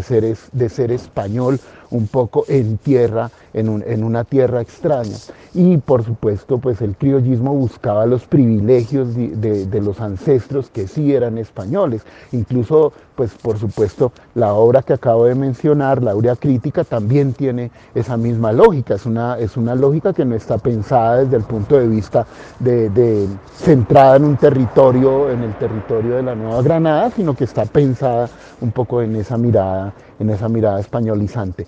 de 0.52 0.70
ser 0.70 0.92
español 0.92 1.60
un 1.90 2.08
poco 2.08 2.46
en 2.48 2.78
tierra, 2.78 3.32
en, 3.54 3.84
en, 3.86 4.04
una 4.04 4.24
tierra 4.24 4.62
extraña. 4.62 5.18
Y 5.54 5.78
por 5.78 6.04
supuesto, 6.04 6.58
pues 6.58 6.82
el 6.82 6.96
criollismo 6.96 7.54
buscaba 7.54 8.06
los 8.06 8.26
privilegios 8.26 9.16
de, 9.16 9.66
de, 9.66 9.82
los 9.82 10.00
ancestros 10.00 10.70
que 10.70 10.88
sí 10.88 11.14
eran 11.14 11.38
españoles. 11.38 12.04
Incluso, 12.32 12.94
pues 13.18 13.32
por 13.34 13.58
supuesto, 13.58 14.12
la 14.36 14.54
obra 14.54 14.84
que 14.84 14.94
acabo 14.94 15.26
de 15.26 15.34
mencionar, 15.34 16.04
la 16.04 16.12
Aurea 16.12 16.36
Crítica, 16.36 16.84
también 16.84 17.34
tiene 17.34 17.72
esa 17.96 18.16
misma 18.16 18.52
lógica. 18.54 18.94
Es 18.94 19.08
una, 19.08 19.40
es 19.40 19.58
una 19.58 19.74
lógica 19.74 20.14
que 20.14 20.24
no 20.24 20.36
está 20.36 20.60
pensada 20.60 21.24
desde 21.24 21.36
el 21.36 21.44
punto 21.44 21.80
de 21.80 21.88
vista 21.88 22.28
de, 22.60 22.92
de 22.92 23.28
centrada 23.56 24.18
en 24.18 24.26
un 24.26 24.38
territorio, 24.38 25.32
en 25.32 25.42
el 25.42 25.56
territorio 25.56 26.18
de 26.18 26.24
la 26.24 26.36
Nueva 26.36 26.62
Granada, 26.62 27.10
sino 27.10 27.36
que 27.36 27.46
está 27.46 27.66
pensada 27.66 28.30
un 28.62 28.72
poco 28.72 29.02
en 29.02 29.16
esa 29.16 29.36
mirada 29.36 29.92
en 30.20 30.30
esa 30.30 30.50
mirada 30.50 30.80
españolizante. 30.80 31.68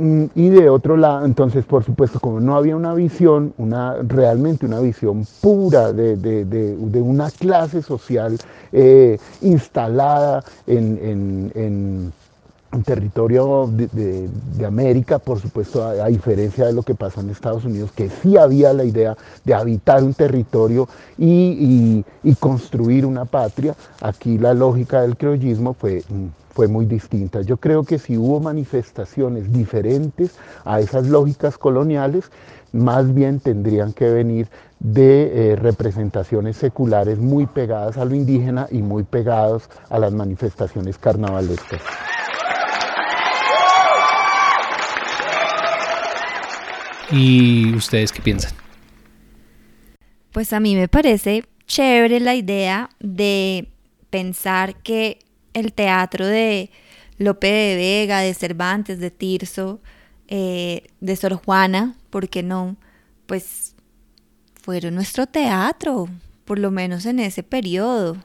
Mm, 0.00 0.24
y 0.34 0.48
de 0.48 0.70
otro 0.70 0.96
lado, 0.96 1.26
entonces, 1.26 1.66
por 1.66 1.84
supuesto, 1.84 2.20
como 2.20 2.40
no 2.40 2.56
había 2.56 2.74
una 2.74 2.94
visión, 2.94 3.52
una, 3.58 3.96
realmente 4.02 4.64
una 4.64 4.80
visión 4.80 5.26
pura 5.42 5.92
de, 5.92 6.16
de, 6.16 6.46
de, 6.46 7.02
una 7.02 7.30
clase 7.30 7.82
social 7.82 8.38
eh, 8.72 9.18
instalada 9.42 10.42
en, 10.66 11.52
en, 11.54 12.12
en 12.72 12.82
territorio 12.82 13.68
de, 13.70 14.30
América, 14.64 15.18
por 15.18 15.38
supuesto, 15.38 15.84
a, 15.84 16.06
diferencia 16.06 16.64
de 16.64 16.72
lo 16.72 16.82
que 16.82 16.94
pasó 16.94 17.20
en 17.20 17.28
Estados 17.28 17.66
Unidos, 17.66 17.92
que 17.92 18.08
sí 18.08 18.38
había 18.38 18.72
la 18.72 18.84
idea 18.84 19.14
de 19.44 19.52
habitar 19.52 20.02
un 20.02 20.14
territorio 20.14 20.88
y, 21.18 22.04
y, 22.24 22.30
y 22.30 22.34
construir 22.36 23.04
una 23.04 23.26
patria, 23.26 23.74
aquí 24.00 24.38
la 24.38 24.54
lógica 24.54 25.02
del 25.02 25.18
criollismo 25.18 25.74
fue 25.74 26.02
mm, 26.08 26.26
fue 26.60 26.68
muy 26.68 26.84
distinta. 26.84 27.40
Yo 27.40 27.56
creo 27.56 27.84
que 27.84 27.98
si 27.98 28.18
hubo 28.18 28.38
manifestaciones 28.38 29.50
diferentes 29.50 30.32
a 30.66 30.78
esas 30.80 31.06
lógicas 31.06 31.56
coloniales, 31.56 32.30
más 32.74 33.14
bien 33.14 33.40
tendrían 33.40 33.94
que 33.94 34.10
venir 34.10 34.46
de 34.78 35.52
eh, 35.52 35.56
representaciones 35.56 36.58
seculares 36.58 37.16
muy 37.16 37.46
pegadas 37.46 37.96
a 37.96 38.04
lo 38.04 38.14
indígena 38.14 38.66
y 38.70 38.82
muy 38.82 39.04
pegados 39.04 39.70
a 39.88 39.98
las 39.98 40.12
manifestaciones 40.12 40.98
carnavalescas. 40.98 41.80
¿Y 47.10 47.74
ustedes 47.74 48.12
qué 48.12 48.20
piensan? 48.20 48.52
Pues 50.30 50.52
a 50.52 50.60
mí 50.60 50.76
me 50.76 50.88
parece 50.88 51.42
chévere 51.66 52.20
la 52.20 52.34
idea 52.34 52.90
de 53.00 53.70
pensar 54.10 54.74
que 54.82 55.20
el 55.60 55.72
teatro 55.72 56.26
de 56.26 56.70
Lope 57.18 57.50
de 57.50 57.76
Vega, 57.76 58.20
de 58.20 58.34
Cervantes, 58.34 58.98
de 58.98 59.10
Tirso, 59.10 59.80
eh, 60.28 60.88
de 61.00 61.16
Sor 61.16 61.34
Juana, 61.34 61.94
¿por 62.10 62.28
qué 62.28 62.42
no? 62.42 62.76
Pues 63.26 63.74
fueron 64.60 64.94
nuestro 64.94 65.26
teatro, 65.26 66.08
por 66.44 66.58
lo 66.58 66.70
menos 66.70 67.06
en 67.06 67.18
ese 67.20 67.42
periodo. 67.42 68.16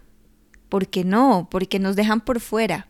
¿Por 0.69 0.88
qué 0.88 1.03
no? 1.03 1.47
Porque 1.49 1.79
nos 1.79 1.95
dejan 1.95 2.21
por 2.21 2.39
fuera. 2.39 2.88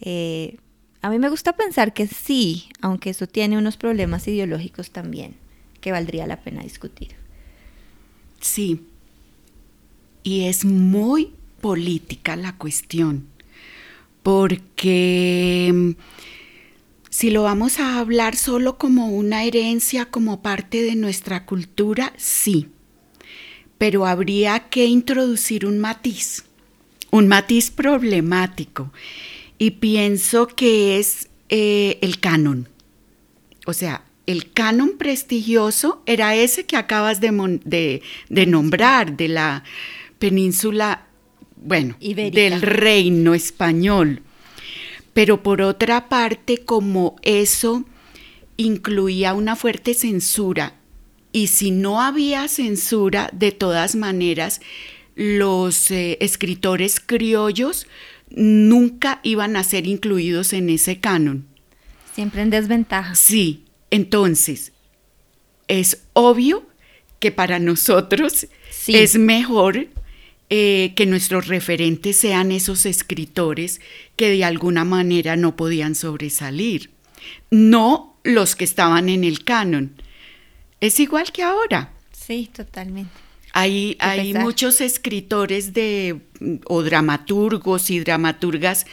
Eh, 0.00 0.56
a 1.02 1.10
mí 1.10 1.18
me 1.18 1.28
gusta 1.28 1.54
pensar 1.54 1.92
que 1.92 2.06
sí, 2.06 2.68
aunque 2.80 3.10
eso 3.10 3.26
tiene 3.26 3.58
unos 3.58 3.76
problemas 3.76 4.26
ideológicos 4.26 4.90
también, 4.90 5.36
que 5.80 5.92
valdría 5.92 6.26
la 6.26 6.40
pena 6.40 6.62
discutir. 6.62 7.14
Sí, 8.40 8.86
y 10.22 10.46
es 10.46 10.64
muy 10.64 11.32
política 11.60 12.34
la 12.36 12.56
cuestión, 12.56 13.28
porque 14.26 15.70
mm, 15.72 15.90
si 17.10 17.30
lo 17.30 17.44
vamos 17.44 17.78
a 17.78 18.00
hablar 18.00 18.34
solo 18.34 18.76
como 18.76 19.10
una 19.10 19.44
herencia, 19.44 20.06
como 20.06 20.42
parte 20.42 20.82
de 20.82 20.96
nuestra 20.96 21.46
cultura, 21.46 22.12
sí, 22.16 22.66
pero 23.78 24.04
habría 24.04 24.68
que 24.68 24.86
introducir 24.86 25.64
un 25.64 25.78
matiz, 25.78 26.42
un 27.12 27.28
matiz 27.28 27.70
problemático 27.70 28.92
y 29.58 29.70
pienso 29.70 30.48
que 30.48 30.98
es 30.98 31.28
eh, 31.48 32.00
el 32.02 32.18
canon. 32.18 32.68
O 33.64 33.74
sea, 33.74 34.02
el 34.26 34.50
canon 34.50 34.98
prestigioso 34.98 36.02
era 36.04 36.34
ese 36.34 36.66
que 36.66 36.76
acabas 36.76 37.20
de, 37.20 37.30
nombrar, 38.48 39.16
de 39.16 39.28
la 39.28 39.62
península, 40.18 41.06
bueno, 41.56 41.96
del 42.00 42.62
reino 42.62 43.34
español. 43.34 44.22
Pero 45.12 45.42
por 45.42 45.62
otra 45.62 46.08
parte, 46.08 46.58
como 46.58 47.16
eso 47.22 47.84
incluía 48.56 49.34
una 49.34 49.56
fuerte 49.56 49.94
censura, 49.94 50.74
y 51.32 51.48
si 51.48 51.70
no 51.70 52.00
había 52.00 52.48
censura, 52.48 53.28
de 53.32 53.52
todas 53.52 53.94
maneras, 53.94 54.60
los 55.14 55.90
eh, 55.90 56.18
escritores 56.20 57.00
criollos 57.00 57.86
nunca 58.30 59.20
iban 59.22 59.56
a 59.56 59.64
ser 59.64 59.86
incluidos 59.86 60.52
en 60.52 60.70
ese 60.70 60.98
canon. 60.98 61.46
Siempre 62.14 62.42
en 62.42 62.50
desventaja. 62.50 63.14
Sí, 63.14 63.64
entonces 63.90 64.72
es 65.68 66.02
obvio 66.12 66.66
que 67.18 67.32
para 67.32 67.58
nosotros 67.58 68.46
es 68.86 69.18
mejor 69.18 69.88
eh, 70.48 70.92
que 70.94 71.06
nuestros 71.06 71.48
referentes 71.48 72.16
sean 72.16 72.52
esos 72.52 72.86
escritores 72.86 73.80
que 74.14 74.30
de 74.30 74.44
alguna 74.44 74.84
manera 74.84 75.36
no 75.36 75.56
podían 75.56 75.94
sobresalir, 75.94 76.90
no 77.50 78.16
los 78.22 78.56
que 78.56 78.64
estaban 78.64 79.08
en 79.08 79.24
el 79.24 79.44
canon. 79.44 80.00
Es 80.80 81.00
igual 81.00 81.32
que 81.32 81.42
ahora. 81.42 81.92
Sí, 82.12 82.48
totalmente. 82.54 83.10
Hay, 83.52 83.96
hay 84.00 84.34
muchos 84.34 84.80
escritores 84.80 85.72
de, 85.72 86.20
o 86.66 86.82
dramaturgos 86.82 87.90
y 87.90 88.00
dramaturgas 88.00 88.86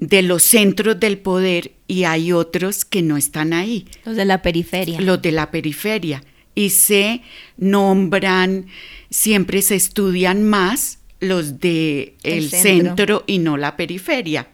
de 0.00 0.22
los 0.22 0.42
centros 0.42 0.98
del 0.98 1.18
poder 1.18 1.72
y 1.86 2.04
hay 2.04 2.32
otros 2.32 2.84
que 2.84 3.02
no 3.02 3.16
están 3.16 3.52
ahí. 3.52 3.86
Los 4.04 4.16
de 4.16 4.24
la 4.24 4.42
periferia. 4.42 5.00
Los 5.00 5.22
de 5.22 5.30
la 5.30 5.52
periferia. 5.52 6.24
Y 6.54 6.70
se 6.70 7.22
nombran, 7.56 8.66
siempre 9.10 9.62
se 9.62 9.76
estudian 9.76 10.42
más 10.42 10.98
los 11.20 11.60
de 11.60 12.14
el, 12.24 12.50
centro. 12.50 13.24
y 13.26 13.38
no 13.38 13.56
la 13.56 13.76
periferia. 13.76 14.48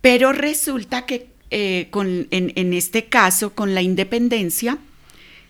Pero 0.00 0.32
resulta 0.32 1.06
que 1.06 1.28
eh, 1.50 1.88
con, 1.90 2.26
en, 2.30 2.52
en, 2.56 2.72
este 2.72 3.06
caso, 3.06 3.54
con 3.54 3.74
la 3.74 3.82
independencia, 3.82 4.78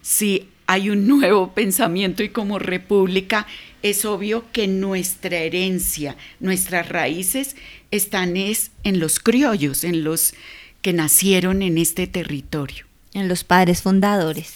sí 0.03 0.49
hay 0.67 0.91
un 0.91 1.07
nuevo 1.21 1.53
pensamiento 1.53 2.23
y 2.23 2.31
como 2.31 2.59
república 2.59 3.47
es 3.83 4.05
obvio 4.05 4.45
que 4.53 4.67
nuestra 4.67 5.39
herencia, 5.39 6.17
nuestras 6.39 6.89
raíces 6.89 7.57
están 7.91 8.37
es 8.37 8.71
en 8.85 8.99
los 9.01 9.21
criollos, 9.21 9.85
en 9.85 10.05
los 10.05 10.35
que 10.83 10.93
nacieron 10.93 11.63
en 11.63 11.79
este 11.79 12.07
territorio. 12.07 12.87
En 13.13 13.29
los 13.29 13.45
padres 13.45 13.83
fundadores. 13.83 14.55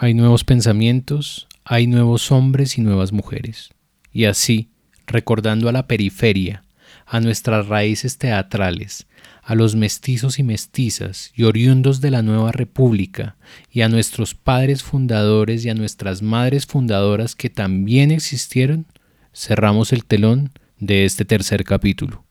Hay 0.00 0.14
nuevos 0.14 0.44
pensamientos, 0.44 1.48
hay 1.64 1.88
nuevos 1.88 2.30
hombres 2.30 2.78
y 2.78 2.82
nuevas 2.82 3.10
mujeres. 3.10 3.70
Y 4.12 4.26
así, 4.26 4.68
recordando 5.08 5.68
a 5.68 5.72
la 5.72 5.88
periferia, 5.88 6.62
a 7.04 7.18
nuestras 7.18 7.66
raíces 7.66 8.16
teatrales, 8.16 9.08
a 9.42 9.56
los 9.56 9.74
mestizos 9.74 10.38
y 10.38 10.44
mestizas 10.44 11.32
y 11.34 11.42
oriundos 11.42 12.00
de 12.00 12.12
la 12.12 12.22
nueva 12.22 12.52
república, 12.52 13.34
y 13.72 13.80
a 13.80 13.88
nuestros 13.88 14.36
padres 14.36 14.84
fundadores 14.84 15.64
y 15.64 15.68
a 15.68 15.74
nuestras 15.74 16.22
madres 16.22 16.64
fundadoras 16.64 17.34
que 17.34 17.50
también 17.50 18.12
existieron, 18.12 18.86
cerramos 19.34 19.92
el 19.92 20.04
telón 20.04 20.52
de 20.78 21.06
este 21.06 21.24
tercer 21.24 21.64
capítulo. 21.64 22.24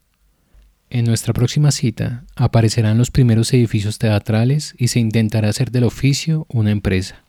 En 0.90 1.04
nuestra 1.04 1.34
próxima 1.34 1.72
cita 1.72 2.24
aparecerán 2.38 2.98
los 2.98 3.12
primeros 3.12 3.54
edificios 3.54 3.98
teatrales 4.00 4.74
y 4.78 4.88
se 4.88 5.02
intentará 5.02 5.50
hacer 5.50 5.70
del 5.70 5.84
oficio 5.84 6.46
una 6.48 6.72
empresa 6.72 7.27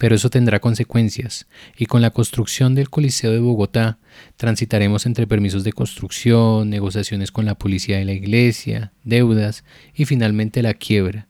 pero 0.00 0.14
eso 0.14 0.30
tendrá 0.30 0.60
consecuencias, 0.60 1.46
y 1.76 1.84
con 1.84 2.00
la 2.00 2.08
construcción 2.08 2.74
del 2.74 2.88
Coliseo 2.88 3.32
de 3.32 3.38
Bogotá 3.38 3.98
transitaremos 4.38 5.04
entre 5.04 5.26
permisos 5.26 5.62
de 5.62 5.74
construcción, 5.74 6.70
negociaciones 6.70 7.30
con 7.30 7.44
la 7.44 7.54
policía 7.54 7.98
de 7.98 8.06
la 8.06 8.14
iglesia, 8.14 8.94
deudas 9.04 9.62
y 9.94 10.06
finalmente 10.06 10.62
la 10.62 10.72
quiebra. 10.72 11.28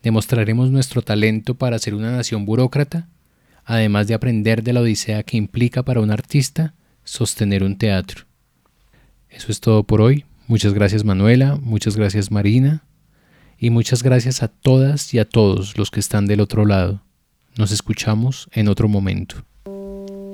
¿Demostraremos 0.00 0.70
nuestro 0.70 1.02
talento 1.02 1.56
para 1.56 1.76
ser 1.80 1.96
una 1.96 2.12
nación 2.12 2.46
burócrata? 2.46 3.08
Además 3.64 4.06
de 4.06 4.14
aprender 4.14 4.62
de 4.62 4.74
la 4.74 4.82
odisea 4.82 5.24
que 5.24 5.36
implica 5.36 5.82
para 5.82 6.00
un 6.00 6.12
artista 6.12 6.74
sostener 7.02 7.64
un 7.64 7.78
teatro. 7.78 8.26
Eso 9.28 9.50
es 9.50 9.58
todo 9.58 9.82
por 9.82 10.00
hoy. 10.00 10.24
Muchas 10.46 10.72
gracias 10.72 11.02
Manuela, 11.02 11.58
muchas 11.60 11.96
gracias 11.96 12.30
Marina 12.30 12.84
y 13.58 13.70
muchas 13.70 14.04
gracias 14.04 14.44
a 14.44 14.46
todas 14.46 15.12
y 15.14 15.18
a 15.18 15.28
todos 15.28 15.76
los 15.76 15.90
que 15.90 15.98
están 15.98 16.28
del 16.28 16.40
otro 16.40 16.64
lado. 16.64 17.03
Nos 17.56 17.70
escuchamos 17.70 18.48
en 18.52 18.68
otro 18.68 18.88
momento. 18.88 19.36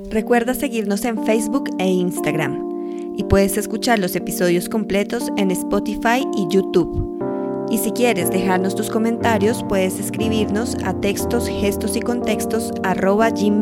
Recuerda 0.09 0.55
seguirnos 0.55 1.05
en 1.05 1.23
Facebook 1.23 1.69
e 1.77 1.87
Instagram 1.87 3.15
y 3.15 3.23
puedes 3.25 3.57
escuchar 3.57 3.99
los 3.99 4.15
episodios 4.15 4.67
completos 4.69 5.29
en 5.37 5.51
Spotify 5.51 6.25
y 6.35 6.47
YouTube. 6.49 7.19
Y 7.69 7.77
si 7.77 7.91
quieres 7.91 8.31
dejarnos 8.31 8.75
tus 8.75 8.89
comentarios, 8.89 9.63
puedes 9.69 9.99
escribirnos 9.99 10.75
a 10.83 10.99
textos, 10.99 11.47
gestos 11.47 11.95
y 11.95 12.01
contextos 12.01 12.71
gmail.com. 12.81 13.61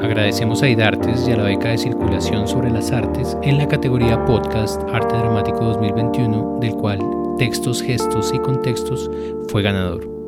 Agradecemos 0.00 0.62
a 0.62 0.68
IDARTES 0.70 1.28
y 1.28 1.32
a 1.32 1.36
la 1.36 1.42
beca 1.42 1.68
de 1.68 1.78
circulación 1.78 2.48
sobre 2.48 2.70
las 2.70 2.90
artes 2.90 3.36
en 3.42 3.58
la 3.58 3.68
categoría 3.68 4.24
Podcast 4.24 4.80
Arte 4.88 5.18
Dramático 5.18 5.62
2021, 5.62 6.58
del 6.60 6.72
cual 6.72 6.98
Textos, 7.36 7.82
Gestos 7.82 8.32
y 8.34 8.38
Contextos 8.38 9.10
fue 9.48 9.62
ganador. 9.62 10.19